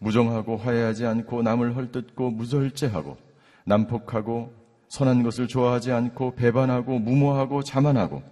무정하고 0.00 0.58
화해하지 0.58 1.06
않고 1.06 1.40
남을 1.40 1.76
헐뜯고 1.76 2.32
무절제하고 2.32 3.16
난폭하고 3.64 4.52
선한 4.88 5.22
것을 5.22 5.48
좋아하지 5.48 5.92
않고 5.92 6.34
배반하고 6.34 6.98
무모하고 6.98 7.62
자만하고 7.62 8.22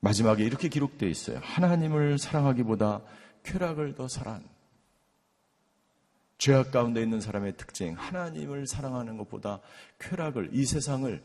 마지막에 0.00 0.44
이렇게 0.44 0.68
기록되어 0.68 1.08
있어요. 1.08 1.38
하나님을 1.42 2.18
사랑하기보다 2.18 3.02
쾌락을 3.44 3.94
더 3.94 4.08
사랑. 4.08 4.42
죄악 6.38 6.70
가운데 6.70 7.02
있는 7.02 7.20
사람의 7.20 7.58
특징, 7.58 7.94
하나님을 7.98 8.66
사랑하는 8.66 9.18
것보다 9.18 9.60
쾌락을, 9.98 10.50
이 10.54 10.64
세상을 10.64 11.22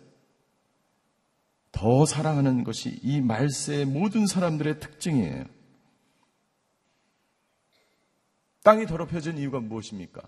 더 1.71 2.05
사랑하는 2.05 2.65
것이 2.65 2.99
이 3.01 3.21
말세의 3.21 3.85
모든 3.85 4.27
사람들의 4.27 4.79
특징이에요. 4.81 5.45
땅이 8.63 8.87
더럽혀진 8.87 9.37
이유가 9.37 9.59
무엇입니까? 9.59 10.21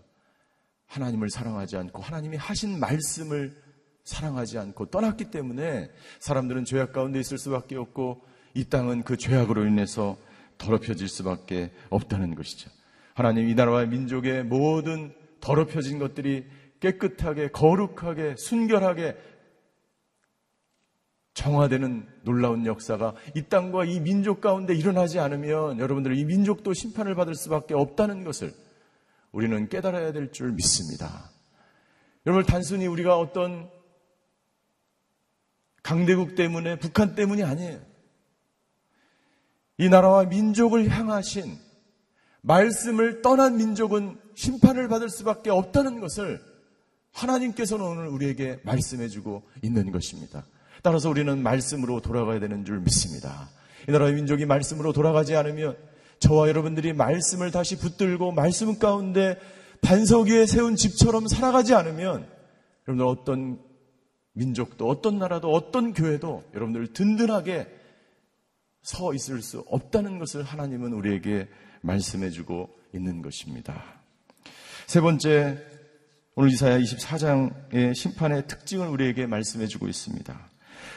하나님을 0.86 1.30
사랑하지 1.30 1.76
않고 1.76 2.02
하나님이 2.02 2.38
하신 2.38 2.80
말씀을 2.80 3.62
사랑하지 4.04 4.58
않고 4.58 4.86
떠났기 4.86 5.32
때문에 5.32 5.92
사람들은 6.20 6.64
죄악 6.64 6.94
가운데 6.94 7.20
있을 7.20 7.38
수밖에 7.38 7.76
없고 7.76 8.24
이 8.58 8.66
땅은 8.66 9.04
그 9.04 9.18
죄악으로 9.18 9.68
인해서 9.68 10.18
더럽혀질 10.58 11.08
수밖에 11.08 11.72
없다는 11.92 12.34
것이죠. 12.34 12.72
하나님 13.14 13.48
이 13.48 13.54
나라와 13.54 13.86
민족의 13.86 14.44
모든 14.46 15.14
더럽혀진 15.42 16.00
것들이 16.00 16.48
깨끗하게 16.80 17.50
거룩하게 17.50 18.36
순결하게 18.38 19.16
정화되는 21.36 22.08
놀라운 22.24 22.66
역사가 22.66 23.14
이 23.36 23.44
땅과 23.44 23.86
이 23.86 24.00
민족 24.00 24.42
가운데 24.42 24.74
일어나지 24.74 25.20
않으면 25.20 25.78
여러분들 25.78 26.18
이 26.18 26.26
민족도 26.26 26.74
심판을 26.74 27.14
받을 27.14 27.36
수밖에 27.36 27.76
없다는 27.76 28.24
것을 28.24 28.52
우리는 29.32 29.70
깨달아야 29.70 30.14
될 30.14 30.32
줄 30.32 30.52
믿습니다. 30.54 31.30
여러분 32.26 32.44
단순히 32.44 32.88
우리가 32.88 33.20
어떤 33.20 33.70
강대국 35.84 36.34
때문에 36.34 36.80
북한 36.80 37.14
때문이 37.14 37.44
아니에요. 37.44 37.97
이 39.78 39.90
나라와 39.90 40.26
민족을 40.26 40.90
향하신 40.90 41.58
말씀을 42.42 43.22
떠난 43.22 43.58
민족은 43.58 44.18
심판을 44.36 44.88
받을 44.88 45.10
수밖에 45.10 45.50
없다는 45.50 46.00
것을 46.00 46.42
하나님께서는 47.12 47.84
오늘 47.86 48.08
우리에게 48.08 48.60
말씀해주고 48.64 49.44
있는 49.62 49.92
것입니다. 49.92 50.46
따라서 50.84 51.10
우리는 51.10 51.42
말씀으로 51.42 52.02
돌아가야 52.02 52.40
되는 52.40 52.64
줄 52.66 52.80
믿습니다. 52.80 53.50
이 53.88 53.92
나라의 53.92 54.14
민족이 54.14 54.46
말씀으로 54.46 54.94
돌아가지 54.94 55.36
않으면 55.36 55.76
저와 56.20 56.48
여러분들이 56.48 56.94
말씀을 56.94 57.52
다시 57.52 57.78
붙들고 57.78 58.32
말씀 58.32 58.80
가운데 58.80 59.38
반석 59.82 60.28
위에 60.28 60.46
세운 60.46 60.76
집처럼 60.76 61.28
살아가지 61.28 61.74
않으면 61.74 62.28
여러분들 62.88 63.06
어떤 63.06 63.60
민족도 64.34 64.88
어떤 64.88 65.20
나라도 65.20 65.52
어떤 65.52 65.94
교회도 65.94 66.44
여러분들 66.54 66.94
든든하게 66.94 67.68
서 68.88 69.14
있을 69.14 69.42
수 69.42 69.66
없다는 69.68 70.18
것을 70.18 70.44
하나님은 70.44 70.94
우리에게 70.94 71.50
말씀해 71.82 72.30
주고 72.30 72.74
있는 72.94 73.22
것입니다. 73.22 73.84
세 74.86 75.02
번째, 75.02 75.62
오늘 76.36 76.52
이사야 76.52 76.80
24장의 76.80 77.94
심판의 77.94 78.48
특징을 78.48 78.88
우리에게 78.88 79.28
말씀해 79.28 79.68
주고 79.68 79.90
있습니다. 79.90 80.50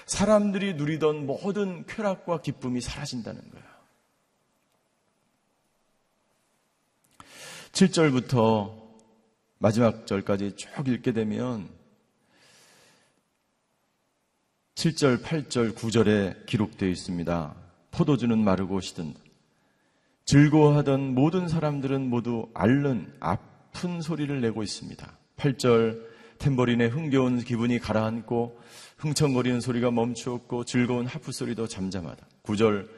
사람들이 0.06 0.74
누리던 0.74 1.26
모든 1.26 1.84
쾌락과 1.86 2.42
기쁨이 2.42 2.80
사라진다는 2.80 3.40
거예요. 3.50 3.66
7절부터 7.72 8.72
마지막 9.58 10.06
절까지 10.06 10.54
쭉 10.54 10.86
읽게 10.86 11.10
되면 11.10 11.68
7절, 14.76 15.22
8절, 15.22 15.74
9절에 15.74 16.46
기록되어 16.46 16.88
있습니다. 16.88 17.59
포도주는 17.90 18.36
마르고 18.38 18.80
시든다. 18.80 19.20
즐거워하던 20.24 21.14
모든 21.14 21.48
사람들은 21.48 22.08
모두 22.08 22.48
앓는 22.54 23.12
아픈 23.20 24.00
소리를 24.00 24.40
내고 24.40 24.62
있습니다. 24.62 25.10
8절 25.36 26.10
탬버린의 26.38 26.88
흥겨운 26.88 27.40
기분이 27.42 27.78
가라앉고 27.78 28.60
흥청거리는 28.98 29.60
소리가 29.60 29.90
멈추었고 29.90 30.64
즐거운 30.64 31.06
하프 31.06 31.32
소리도 31.32 31.66
잠잠하다. 31.66 32.26
9절 32.44 32.88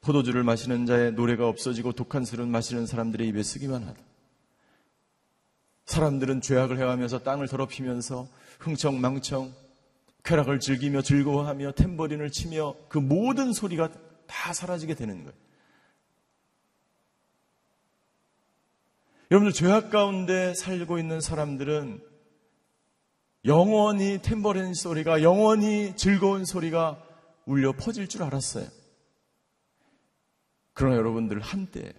포도주를 0.00 0.42
마시는 0.42 0.86
자의 0.86 1.12
노래가 1.12 1.46
없어지고 1.48 1.92
독한 1.92 2.24
술은 2.24 2.48
마시는 2.48 2.86
사람들의 2.86 3.28
입에 3.28 3.42
쓰기만 3.42 3.82
하다. 3.82 4.00
사람들은 5.84 6.40
죄악을 6.40 6.78
해가면서 6.78 7.22
땅을 7.22 7.48
더럽히면서 7.48 8.28
흥청망청 8.60 9.52
쾌락을 10.22 10.60
즐기며 10.60 11.02
즐거워하며 11.02 11.72
탬버린을 11.72 12.30
치며 12.30 12.74
그 12.88 12.98
모든 12.98 13.52
소리가 13.52 13.90
다 14.30 14.52
사라지게 14.52 14.94
되는 14.94 15.24
거예요. 15.24 15.32
여러분들 19.30 19.52
죄악 19.52 19.90
가운데 19.90 20.54
살고 20.54 20.98
있는 20.98 21.20
사람들은 21.20 22.02
영원히 23.44 24.20
탬버린 24.22 24.74
소리가 24.74 25.22
영원히 25.22 25.94
즐거운 25.96 26.44
소리가 26.44 27.02
울려 27.46 27.72
퍼질 27.72 28.08
줄 28.08 28.22
알았어요. 28.22 28.66
그러나 30.72 30.96
여러분들 30.96 31.40
한때 31.40 31.92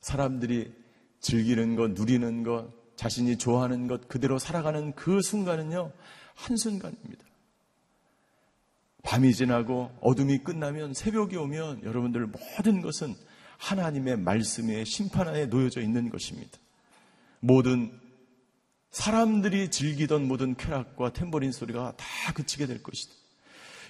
사람들이 0.00 0.74
즐기는 1.20 1.76
것, 1.76 1.92
누리는 1.92 2.42
것, 2.42 2.70
자신이 2.96 3.36
좋아하는 3.38 3.86
것 3.86 4.08
그대로 4.08 4.38
살아가는 4.38 4.94
그 4.94 5.20
순간은요, 5.20 5.92
한순간입니다. 6.34 7.29
밤이 9.02 9.34
지나고 9.34 9.90
어둠이 10.00 10.38
끝나면 10.38 10.94
새벽이 10.94 11.36
오면 11.36 11.84
여러분들 11.84 12.26
모든 12.26 12.82
것은 12.82 13.14
하나님의 13.58 14.18
말씀의 14.18 14.86
심판하에 14.86 15.46
놓여져 15.46 15.80
있는 15.80 16.10
것입니다. 16.10 16.58
모든 17.40 17.92
사람들이 18.90 19.70
즐기던 19.70 20.26
모든 20.26 20.56
쾌락과 20.56 21.12
탬버린 21.12 21.52
소리가 21.52 21.94
다 21.96 22.32
그치게 22.34 22.66
될 22.66 22.82
것이다. 22.82 23.14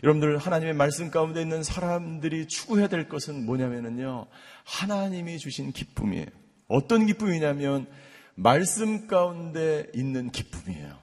여러분들 0.03 0.39
하나님의 0.39 0.75
말씀 0.75 1.11
가운데 1.11 1.43
있는 1.43 1.63
사람들이 1.63 2.49
추구해야 2.49 2.89
될 2.89 3.09
것은 3.09 3.45
뭐냐면요. 3.45 4.27
하나님이 4.65 5.39
주신 5.39 5.73
기쁨이에요. 5.73 6.27
어떤 6.69 7.07
기쁨이냐면 7.07 7.87
말씀 8.35 9.07
가운데 9.07 9.87
있는 9.95 10.31
기쁨이에요. 10.31 10.99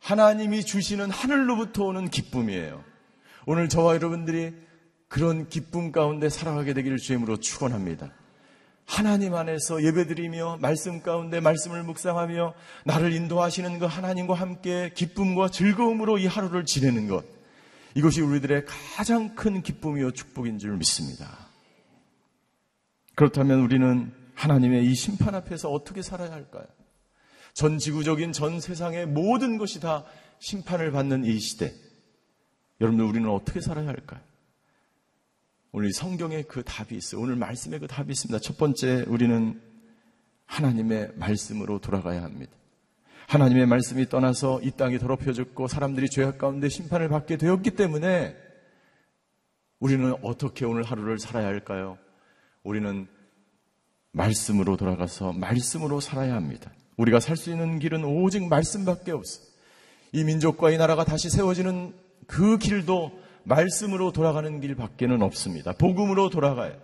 하나님이 0.00 0.64
주시는 0.64 1.10
하늘로부터 1.10 1.84
오는 1.84 2.10
기쁨이에요. 2.10 2.91
오늘 3.46 3.68
저와 3.68 3.94
여러분들이 3.94 4.54
그런 5.08 5.48
기쁨 5.48 5.92
가운데 5.92 6.28
살아가게 6.28 6.74
되기를 6.74 6.98
주임으로 6.98 7.38
축원합니다. 7.38 8.12
하나님 8.86 9.34
안에서 9.34 9.82
예배드리며 9.82 10.58
말씀 10.60 11.02
가운데 11.02 11.40
말씀을 11.40 11.82
묵상하며 11.82 12.54
나를 12.84 13.12
인도하시는 13.12 13.78
그 13.78 13.86
하나님과 13.86 14.34
함께 14.34 14.90
기쁨과 14.94 15.50
즐거움으로 15.50 16.18
이 16.18 16.26
하루를 16.26 16.64
지내는 16.64 17.08
것. 17.08 17.24
이것이 17.94 18.20
우리들의 18.22 18.64
가장 18.96 19.34
큰 19.34 19.62
기쁨이요 19.62 20.12
축복인 20.12 20.58
줄 20.58 20.76
믿습니다. 20.76 21.28
그렇다면 23.14 23.60
우리는 23.60 24.12
하나님의 24.34 24.86
이 24.86 24.94
심판 24.94 25.34
앞에서 25.34 25.70
어떻게 25.70 26.02
살아야 26.02 26.32
할까요? 26.32 26.64
전 27.54 27.78
지구적인 27.78 28.32
전 28.32 28.60
세상의 28.60 29.06
모든 29.06 29.58
것이 29.58 29.80
다 29.80 30.04
심판을 30.38 30.90
받는 30.90 31.24
이 31.24 31.38
시대. 31.38 31.72
여러분들 32.82 33.04
우리는 33.04 33.30
어떻게 33.30 33.60
살아야 33.60 33.86
할까요? 33.86 34.20
오늘 35.70 35.92
성경에 35.92 36.42
그 36.42 36.64
답이 36.64 36.96
있어요. 36.96 37.20
오늘 37.20 37.36
말씀에 37.36 37.78
그 37.78 37.86
답이 37.86 38.10
있습니다. 38.10 38.40
첫 38.40 38.58
번째, 38.58 39.04
우리는 39.06 39.60
하나님의 40.46 41.12
말씀으로 41.14 41.78
돌아가야 41.78 42.24
합니다. 42.24 42.52
하나님의 43.28 43.66
말씀이 43.66 44.08
떠나서 44.08 44.60
이 44.62 44.72
땅이 44.72 44.98
더럽혀졌고 44.98 45.68
사람들이 45.68 46.10
죄악 46.10 46.38
가운데 46.38 46.68
심판을 46.68 47.08
받게 47.08 47.36
되었기 47.36 47.70
때문에 47.70 48.36
우리는 49.78 50.14
어떻게 50.22 50.64
오늘 50.64 50.82
하루를 50.82 51.20
살아야 51.20 51.46
할까요? 51.46 51.98
우리는 52.64 53.06
말씀으로 54.10 54.76
돌아가서 54.76 55.32
말씀으로 55.32 56.00
살아야 56.00 56.34
합니다. 56.34 56.72
우리가 56.96 57.20
살 57.20 57.36
수 57.36 57.50
있는 57.50 57.78
길은 57.78 58.04
오직 58.04 58.46
말씀밖에 58.48 59.12
없어요. 59.12 59.46
이 60.10 60.24
민족과 60.24 60.72
이 60.72 60.76
나라가 60.76 61.04
다시 61.04 61.30
세워지는 61.30 62.01
그 62.26 62.58
길도 62.58 63.20
말씀으로 63.44 64.12
돌아가는 64.12 64.60
길밖에는 64.60 65.22
없습니다. 65.22 65.72
복음으로 65.72 66.30
돌아가요. 66.30 66.76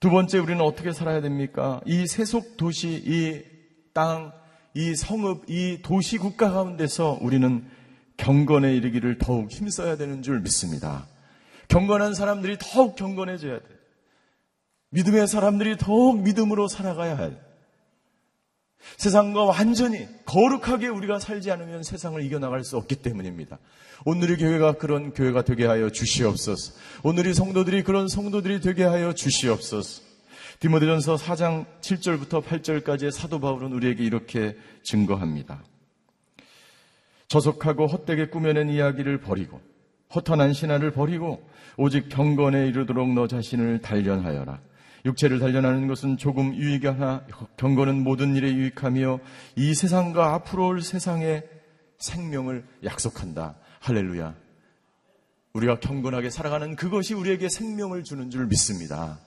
두 0.00 0.10
번째 0.10 0.38
우리는 0.38 0.60
어떻게 0.60 0.92
살아야 0.92 1.20
됩니까? 1.20 1.80
이 1.86 2.06
세속 2.06 2.56
도시, 2.56 2.88
이 3.04 3.42
땅, 3.92 4.32
이 4.74 4.96
성읍, 4.96 5.48
이 5.48 5.78
도시 5.82 6.18
국가 6.18 6.50
가운데서 6.50 7.18
우리는 7.20 7.64
경건에 8.16 8.74
이르기를 8.74 9.18
더욱 9.18 9.50
힘써야 9.50 9.96
되는 9.96 10.22
줄 10.22 10.40
믿습니다. 10.40 11.06
경건한 11.68 12.14
사람들이 12.14 12.58
더욱 12.58 12.96
경건해져야 12.96 13.58
돼. 13.58 13.64
믿음의 14.90 15.26
사람들이 15.26 15.76
더욱 15.78 16.22
믿음으로 16.22 16.68
살아가야 16.68 17.16
해. 17.16 17.32
세상과 18.96 19.44
완전히 19.44 20.06
거룩하게 20.24 20.88
우리가 20.88 21.18
살지 21.18 21.50
않으면 21.50 21.82
세상을 21.82 22.22
이겨나갈 22.24 22.64
수 22.64 22.76
없기 22.76 22.96
때문입니다. 22.96 23.58
오늘의 24.04 24.36
교회가 24.38 24.72
그런 24.74 25.12
교회가 25.12 25.42
되게 25.42 25.66
하여 25.66 25.90
주시옵소서. 25.90 26.72
오늘의 27.02 27.34
성도들이 27.34 27.82
그런 27.84 28.08
성도들이 28.08 28.60
되게 28.60 28.84
하여 28.84 29.12
주시옵소서. 29.12 30.02
디모데전서 30.60 31.16
4장 31.16 31.66
7절부터 31.80 32.44
8절까지의 32.44 33.10
사도 33.10 33.40
바울은 33.40 33.72
우리에게 33.72 34.04
이렇게 34.04 34.56
증거합니다. 34.82 35.62
저속하고 37.28 37.86
헛되게 37.86 38.28
꾸며낸 38.28 38.68
이야기를 38.68 39.20
버리고 39.20 39.60
허탄한 40.14 40.52
신화를 40.52 40.92
버리고 40.92 41.42
오직 41.76 42.08
경건에 42.08 42.66
이르도록 42.68 43.12
너 43.14 43.26
자신을 43.26 43.80
단련하여라. 43.80 44.60
육체를 45.04 45.40
단련하는 45.40 45.88
것은 45.88 46.16
조금 46.16 46.54
유익하나 46.54 47.26
경건은 47.56 48.02
모든 48.04 48.36
일에 48.36 48.52
유익하며 48.52 49.18
이 49.56 49.74
세상과 49.74 50.34
앞으로 50.34 50.68
올 50.68 50.82
세상의 50.82 51.48
생명을 51.98 52.64
약속한다. 52.84 53.56
할렐루야. 53.80 54.34
우리가 55.54 55.80
경건하게 55.80 56.30
살아가는 56.30 56.76
그것이 56.76 57.14
우리에게 57.14 57.48
생명을 57.48 58.04
주는 58.04 58.30
줄 58.30 58.46
믿습니다. 58.46 59.18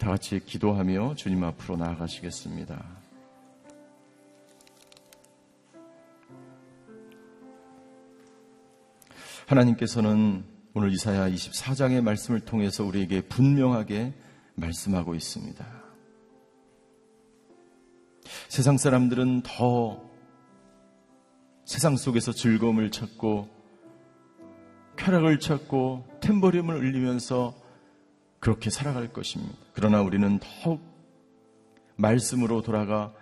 다 0.00 0.08
같이 0.08 0.40
기도하며 0.44 1.16
주님 1.16 1.44
앞으로 1.44 1.76
나아가시겠습니다. 1.76 2.82
하나님께서는 9.46 10.44
오늘 10.72 10.92
이사야 10.92 11.28
24장의 11.28 12.00
말씀을 12.00 12.40
통해서 12.40 12.84
우리에게 12.84 13.20
분명하게 13.22 14.14
말씀하고 14.54 15.14
있습니다. 15.14 15.64
세상 18.48 18.76
사람들은 18.76 19.42
더 19.42 20.02
세상 21.64 21.96
속에서 21.96 22.32
즐거움을 22.32 22.90
찾고 22.90 23.48
쾌락을 24.96 25.40
찾고 25.40 26.18
템버림을 26.20 26.76
울리면서 26.76 27.54
그렇게 28.40 28.70
살아갈 28.70 29.12
것입니다. 29.12 29.54
그러나 29.72 30.02
우리는 30.02 30.38
더욱 30.38 30.82
말씀으로 31.96 32.62
돌아가 32.62 33.12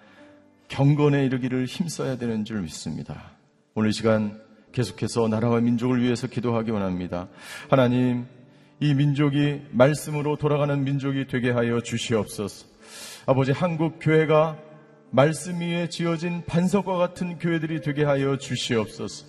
경건에 0.68 1.24
이르기를 1.26 1.66
힘써야 1.66 2.16
되는 2.16 2.44
줄 2.44 2.62
믿습니다. 2.62 3.32
오늘 3.74 3.92
시간 3.92 4.40
계속해서 4.72 5.28
나라와 5.28 5.60
민족을 5.60 6.02
위해서 6.02 6.26
기도하기 6.26 6.70
원합니다. 6.70 7.28
하나님, 7.68 8.26
이 8.82 8.94
민족이 8.94 9.60
말씀으로 9.72 10.36
돌아가는 10.36 10.82
민족이 10.82 11.26
되게 11.26 11.50
하여 11.50 11.82
주시옵소서. 11.82 12.66
아버지 13.26 13.52
한국 13.52 13.98
교회가 14.00 14.56
말씀 15.10 15.60
위에 15.60 15.90
지어진 15.90 16.42
반석과 16.46 16.96
같은 16.96 17.38
교회들이 17.38 17.82
되게 17.82 18.04
하여 18.04 18.38
주시옵소서. 18.38 19.26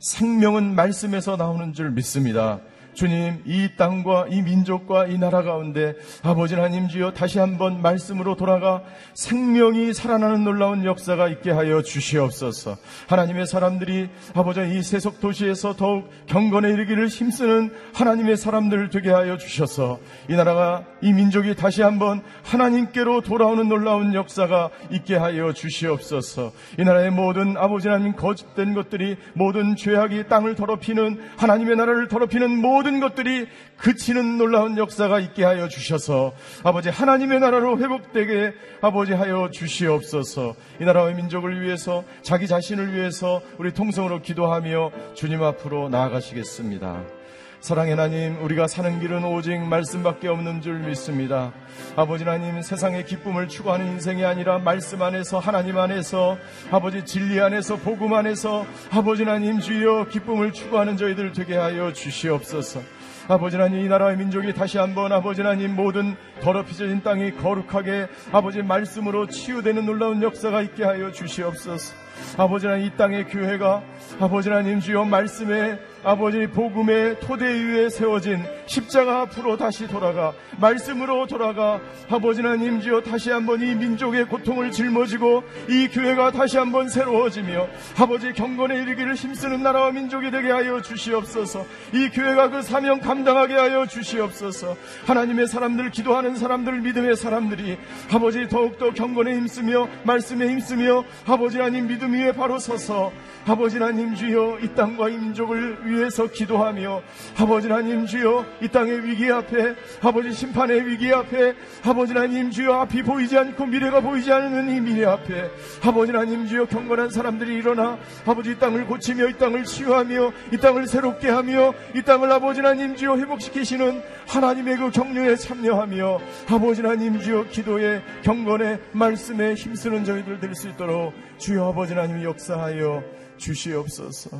생명은 0.00 0.74
말씀에서 0.74 1.36
나오는 1.36 1.72
줄 1.72 1.90
믿습니다. 1.92 2.60
주님, 2.94 3.42
이 3.46 3.70
땅과 3.76 4.26
이 4.30 4.42
민족과 4.42 5.06
이 5.06 5.18
나라 5.18 5.42
가운데 5.42 5.94
아버지 6.22 6.54
하나님 6.54 6.88
주여 6.88 7.12
다시 7.12 7.38
한번 7.38 7.80
말씀으로 7.82 8.36
돌아가 8.36 8.82
생명이 9.14 9.94
살아나는 9.94 10.44
놀라운 10.44 10.84
역사가 10.84 11.28
있게 11.28 11.50
하여 11.50 11.82
주시옵소서. 11.82 12.76
하나님의 13.08 13.46
사람들이 13.46 14.08
아버지 14.34 14.60
이 14.60 14.82
세속 14.82 15.20
도시에서 15.20 15.74
더욱 15.74 16.10
경건에 16.26 16.70
이르기를 16.70 17.08
힘쓰는 17.08 17.72
하나님의 17.94 18.36
사람들 18.36 18.90
되게 18.90 19.10
하여 19.10 19.38
주셔서 19.38 19.98
이 20.28 20.34
나라가 20.34 20.84
이 21.00 21.12
민족이 21.12 21.54
다시 21.54 21.82
한번 21.82 22.22
하나님께로 22.42 23.22
돌아오는 23.22 23.68
놀라운 23.68 24.14
역사가 24.14 24.70
있게 24.90 25.16
하여 25.16 25.52
주시옵소서. 25.52 26.52
이 26.78 26.84
나라의 26.84 27.10
모든 27.10 27.56
아버지 27.56 27.88
하나님 27.88 28.14
거짓된 28.14 28.74
것들이 28.74 29.16
모든 29.34 29.76
죄악이 29.76 30.28
땅을 30.28 30.54
더럽히는 30.54 31.20
하나님의 31.36 31.76
나라를 31.76 32.08
더럽히는 32.08 32.50
모든 32.60 32.89
모든 32.90 33.00
것들이 33.00 33.46
그치는 33.76 34.36
놀라운 34.36 34.76
역사가 34.76 35.20
있게 35.20 35.44
하여 35.44 35.68
주셔서 35.68 36.32
아버지 36.64 36.88
하나님의 36.88 37.38
나라로 37.38 37.78
회복되게 37.78 38.52
아버지 38.80 39.12
하여 39.12 39.50
주시옵소서 39.50 40.56
이 40.80 40.84
나라의 40.84 41.14
민족을 41.14 41.62
위해서 41.62 42.04
자기 42.22 42.48
자신을 42.48 42.92
위해서 42.92 43.40
우리 43.58 43.72
통성으로 43.72 44.22
기도하며 44.22 44.90
주님 45.14 45.42
앞으로 45.42 45.88
나아가시겠습니다. 45.88 47.19
사랑의 47.60 47.90
하나님, 47.90 48.42
우리가 48.42 48.66
사는 48.66 48.98
길은 49.00 49.22
오직 49.22 49.58
말씀밖에 49.58 50.28
없는 50.28 50.62
줄 50.62 50.78
믿습니다. 50.78 51.52
아버지 51.94 52.24
하나님, 52.24 52.62
세상의 52.62 53.04
기쁨을 53.04 53.48
추구하는 53.48 53.86
인생이 53.86 54.24
아니라 54.24 54.58
말씀 54.58 55.02
안에서 55.02 55.38
하나님 55.38 55.76
안에서 55.76 56.38
아버지 56.70 57.04
진리 57.04 57.38
안에서 57.38 57.76
복음 57.76 58.14
안에서 58.14 58.64
아버지 58.90 59.24
하나님 59.24 59.60
주여 59.60 60.06
기쁨을 60.08 60.54
추구하는 60.54 60.96
저희들 60.96 61.32
되게 61.32 61.54
하여 61.54 61.92
주시옵소서. 61.92 62.80
아버지 63.28 63.56
하나님 63.56 63.84
이 63.84 63.88
나라의 63.88 64.16
민족이 64.16 64.54
다시 64.54 64.78
한번 64.78 65.12
아버지 65.12 65.42
하나님 65.42 65.76
모든 65.76 66.16
더럽혀진 66.40 67.02
땅이 67.02 67.36
거룩하게 67.36 68.08
아버지 68.32 68.62
말씀으로 68.62 69.26
치유되는 69.26 69.84
놀라운 69.84 70.22
역사가 70.22 70.62
있게 70.62 70.82
하여 70.82 71.12
주시옵소서. 71.12 71.94
아버지 72.36 72.66
하나님 72.66 72.86
이 72.86 72.96
땅의 72.96 73.28
교회가 73.28 73.82
아버지 74.18 74.48
하나님 74.48 74.80
주여 74.80 75.04
말씀에 75.04 75.78
아버지 76.02 76.46
복음의 76.46 77.20
토대 77.20 77.44
위에 77.44 77.90
세워진 77.90 78.42
십자가 78.64 79.20
앞으로 79.22 79.58
다시 79.58 79.86
돌아가 79.86 80.32
말씀으로 80.58 81.26
돌아가 81.26 81.78
아버지 82.08 82.40
하나님 82.40 82.80
주여 82.80 83.02
다시 83.02 83.30
한번 83.30 83.60
이 83.60 83.74
민족의 83.74 84.24
고통을 84.26 84.70
짊어지고 84.70 85.42
이 85.68 85.88
교회가 85.88 86.30
다시 86.30 86.56
한번 86.56 86.88
새로워지며 86.88 87.68
아버지 87.98 88.32
경건에 88.32 88.76
이르기를 88.82 89.14
힘쓰는 89.14 89.62
나라와 89.62 89.90
민족이 89.90 90.30
되게 90.30 90.50
하여 90.50 90.80
주시옵소서. 90.80 91.66
이 91.92 92.08
교회가 92.08 92.48
그 92.48 92.62
사명 92.62 93.00
감당하게 93.00 93.54
하여 93.54 93.86
주시옵소서. 93.86 94.76
하나님의 95.06 95.48
사람들 95.48 95.90
기도하는 95.90 96.36
사람들 96.36 96.80
믿음의 96.80 97.16
사람들이 97.16 97.76
아버지 98.10 98.48
더욱더 98.48 98.92
경건에 98.92 99.34
힘쓰며 99.34 99.88
말씀에 100.04 100.48
힘쓰며 100.48 101.04
아버지 101.26 101.58
하나님 101.58 101.88
믿음 101.88 102.09
위에 102.12 102.32
바로 102.32 102.58
서서 102.58 103.12
아버지 103.46 103.78
하나님 103.78 104.14
주여 104.14 104.58
이 104.62 104.68
땅과 104.74 105.08
이 105.08 105.16
민족을 105.16 105.78
위해서 105.86 106.26
기도하며 106.26 107.02
아버지 107.38 107.68
하나님 107.68 108.04
주여 108.06 108.44
이 108.60 108.68
땅의 108.68 109.06
위기 109.06 109.30
앞에 109.30 109.74
아버지 110.02 110.32
심판의 110.32 110.86
위기 110.86 111.12
앞에 111.12 111.54
아버지 111.84 112.12
하나님 112.12 112.50
주여 112.50 112.74
앞이 112.80 113.02
보이지 113.02 113.38
않고 113.38 113.66
미래가 113.66 114.00
보이지 114.00 114.30
않는 114.30 114.76
이 114.76 114.80
미래 114.80 115.06
앞에 115.06 115.50
아버지 115.82 116.12
하나님 116.12 116.46
주여 116.46 116.66
경건한 116.66 117.10
사람들이 117.10 117.54
일어나 117.56 117.98
아버지 118.26 118.50
이 118.50 118.58
땅을 118.58 118.86
고치며 118.86 119.28
이 119.28 119.32
땅을 119.38 119.64
치유하며 119.64 120.32
이 120.52 120.56
땅을 120.58 120.86
새롭게 120.86 121.28
하며 121.30 121.72
이 121.94 122.02
땅을 122.02 122.30
아버지 122.30 122.60
하나님 122.60 122.94
주여 122.94 123.16
회복시키시는 123.16 124.02
하나님의 124.28 124.76
그 124.76 124.90
격려에 124.90 125.36
참여하며 125.36 126.20
아버지 126.50 126.82
하나님 126.82 127.18
주여 127.18 127.44
기도에 127.44 128.02
경건에 128.22 128.78
말씀에 128.92 129.54
힘쓰는 129.54 130.04
저희들 130.04 130.40
될 130.40 130.50
수 130.54 130.68
있도록 130.68 131.14
주여 131.38 131.68
아버지 131.68 131.94
하나님 132.00 132.24
역사하여 132.24 133.02
주시옵소서. 133.36 134.30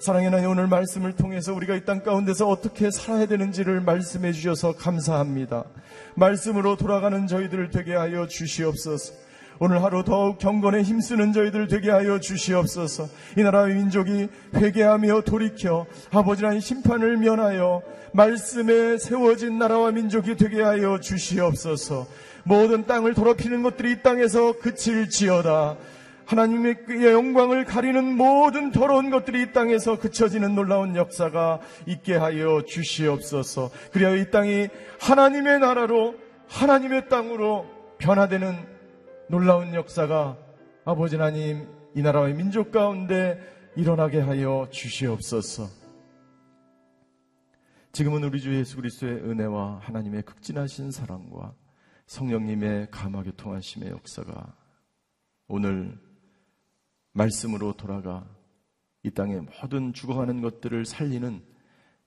사랑의 0.00 0.30
하나님 0.30 0.50
오늘 0.50 0.66
말씀을 0.68 1.12
통해서 1.12 1.52
우리가 1.52 1.74
이 1.76 1.84
땅 1.84 2.02
가운데서 2.02 2.48
어떻게 2.48 2.90
살아야 2.90 3.26
되는지를 3.26 3.82
말씀해 3.82 4.32
주셔서 4.32 4.74
감사합니다. 4.74 5.64
말씀으로 6.14 6.76
돌아가는 6.76 7.26
저희들을 7.26 7.70
되게 7.70 7.94
하여 7.94 8.26
주시옵소서. 8.26 9.12
오늘 9.60 9.82
하루 9.82 10.02
더욱 10.02 10.38
경건에 10.38 10.82
힘쓰는 10.82 11.32
저희들 11.34 11.68
되게 11.68 11.90
하여 11.90 12.18
주시옵소서. 12.18 13.08
이 13.36 13.42
나라의 13.42 13.74
민족이 13.74 14.28
회개하며 14.54 15.22
돌이켜 15.22 15.86
아버지 16.10 16.42
하나님 16.42 16.60
심판을 16.60 17.18
면하여 17.18 17.82
말씀에 18.12 18.96
세워진 18.98 19.58
나라와 19.58 19.90
민족이 19.90 20.36
되게 20.36 20.62
하여 20.62 20.98
주시옵소서. 21.00 22.06
모든 22.44 22.86
땅을 22.86 23.14
더럽히는 23.14 23.62
것들이 23.62 23.92
이 23.92 24.02
땅에서 24.02 24.58
그칠지어다. 24.58 25.76
하나님의 26.26 26.76
영광을 27.02 27.64
가리는 27.64 28.16
모든 28.16 28.72
더러운 28.72 29.10
것들이 29.10 29.42
이 29.42 29.52
땅에서 29.52 29.98
그쳐지는 29.98 30.54
놀라운 30.54 30.96
역사가 30.96 31.60
있게 31.86 32.14
하여 32.14 32.62
주시옵소서. 32.66 33.70
그리하여 33.92 34.16
이 34.16 34.30
땅이 34.30 34.68
하나님의 35.00 35.60
나라로 35.60 36.14
하나님의 36.48 37.08
땅으로 37.08 37.66
변화되는 37.98 38.54
놀라운 39.28 39.74
역사가 39.74 40.36
아버지 40.84 41.16
하나님 41.16 41.66
이 41.94 42.02
나라의 42.02 42.34
민족 42.34 42.70
가운데 42.70 43.38
일어나게 43.76 44.20
하여 44.20 44.68
주시옵소서. 44.70 45.68
지금은 47.92 48.24
우리 48.24 48.40
주 48.40 48.52
예수 48.56 48.76
그리스도의 48.76 49.14
은혜와 49.18 49.78
하나님의 49.82 50.22
극진하신 50.22 50.90
사랑과 50.90 51.54
성령님의 52.06 52.88
감화 52.90 53.22
교통하심의 53.22 53.90
역사가 53.90 54.54
오늘 55.46 55.98
말씀으로 57.14 57.72
돌아가 57.72 58.28
이 59.02 59.10
땅의 59.10 59.46
모든 59.62 59.92
죽어가는 59.92 60.40
것들을 60.40 60.84
살리는 60.84 61.42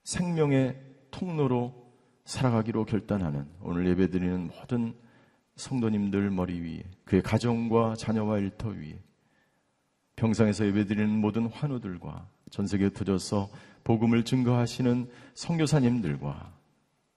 생명의 0.04 0.80
통로로 1.10 1.92
살아가기로 2.24 2.84
결단하는 2.84 3.48
오늘 3.60 3.86
예배드리는 3.88 4.48
모든 4.48 4.94
성도님들 5.56 6.30
머리 6.30 6.60
위에 6.60 6.84
그의 7.04 7.22
가정과 7.22 7.96
자녀와 7.96 8.38
일터 8.38 8.68
위에 8.68 9.02
평상에서 10.16 10.66
예배드리는 10.66 11.08
모든 11.10 11.46
환우들과 11.46 12.28
전 12.50 12.66
세계에 12.66 12.90
터져서 12.90 13.50
복음을 13.84 14.24
증거하시는 14.24 15.08
성교사님들과 15.34 16.52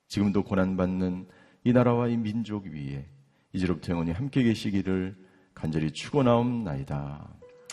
지금도 0.08 0.44
고난받는 0.44 1.28
이 1.64 1.72
나라와 1.72 2.08
이 2.08 2.16
민족 2.16 2.66
위에 2.66 3.06
이제로부터 3.52 3.92
영원히 3.92 4.12
함께 4.12 4.42
계시기를 4.42 5.16
간절히 5.54 5.90
축원하옵나이다. 5.90 7.41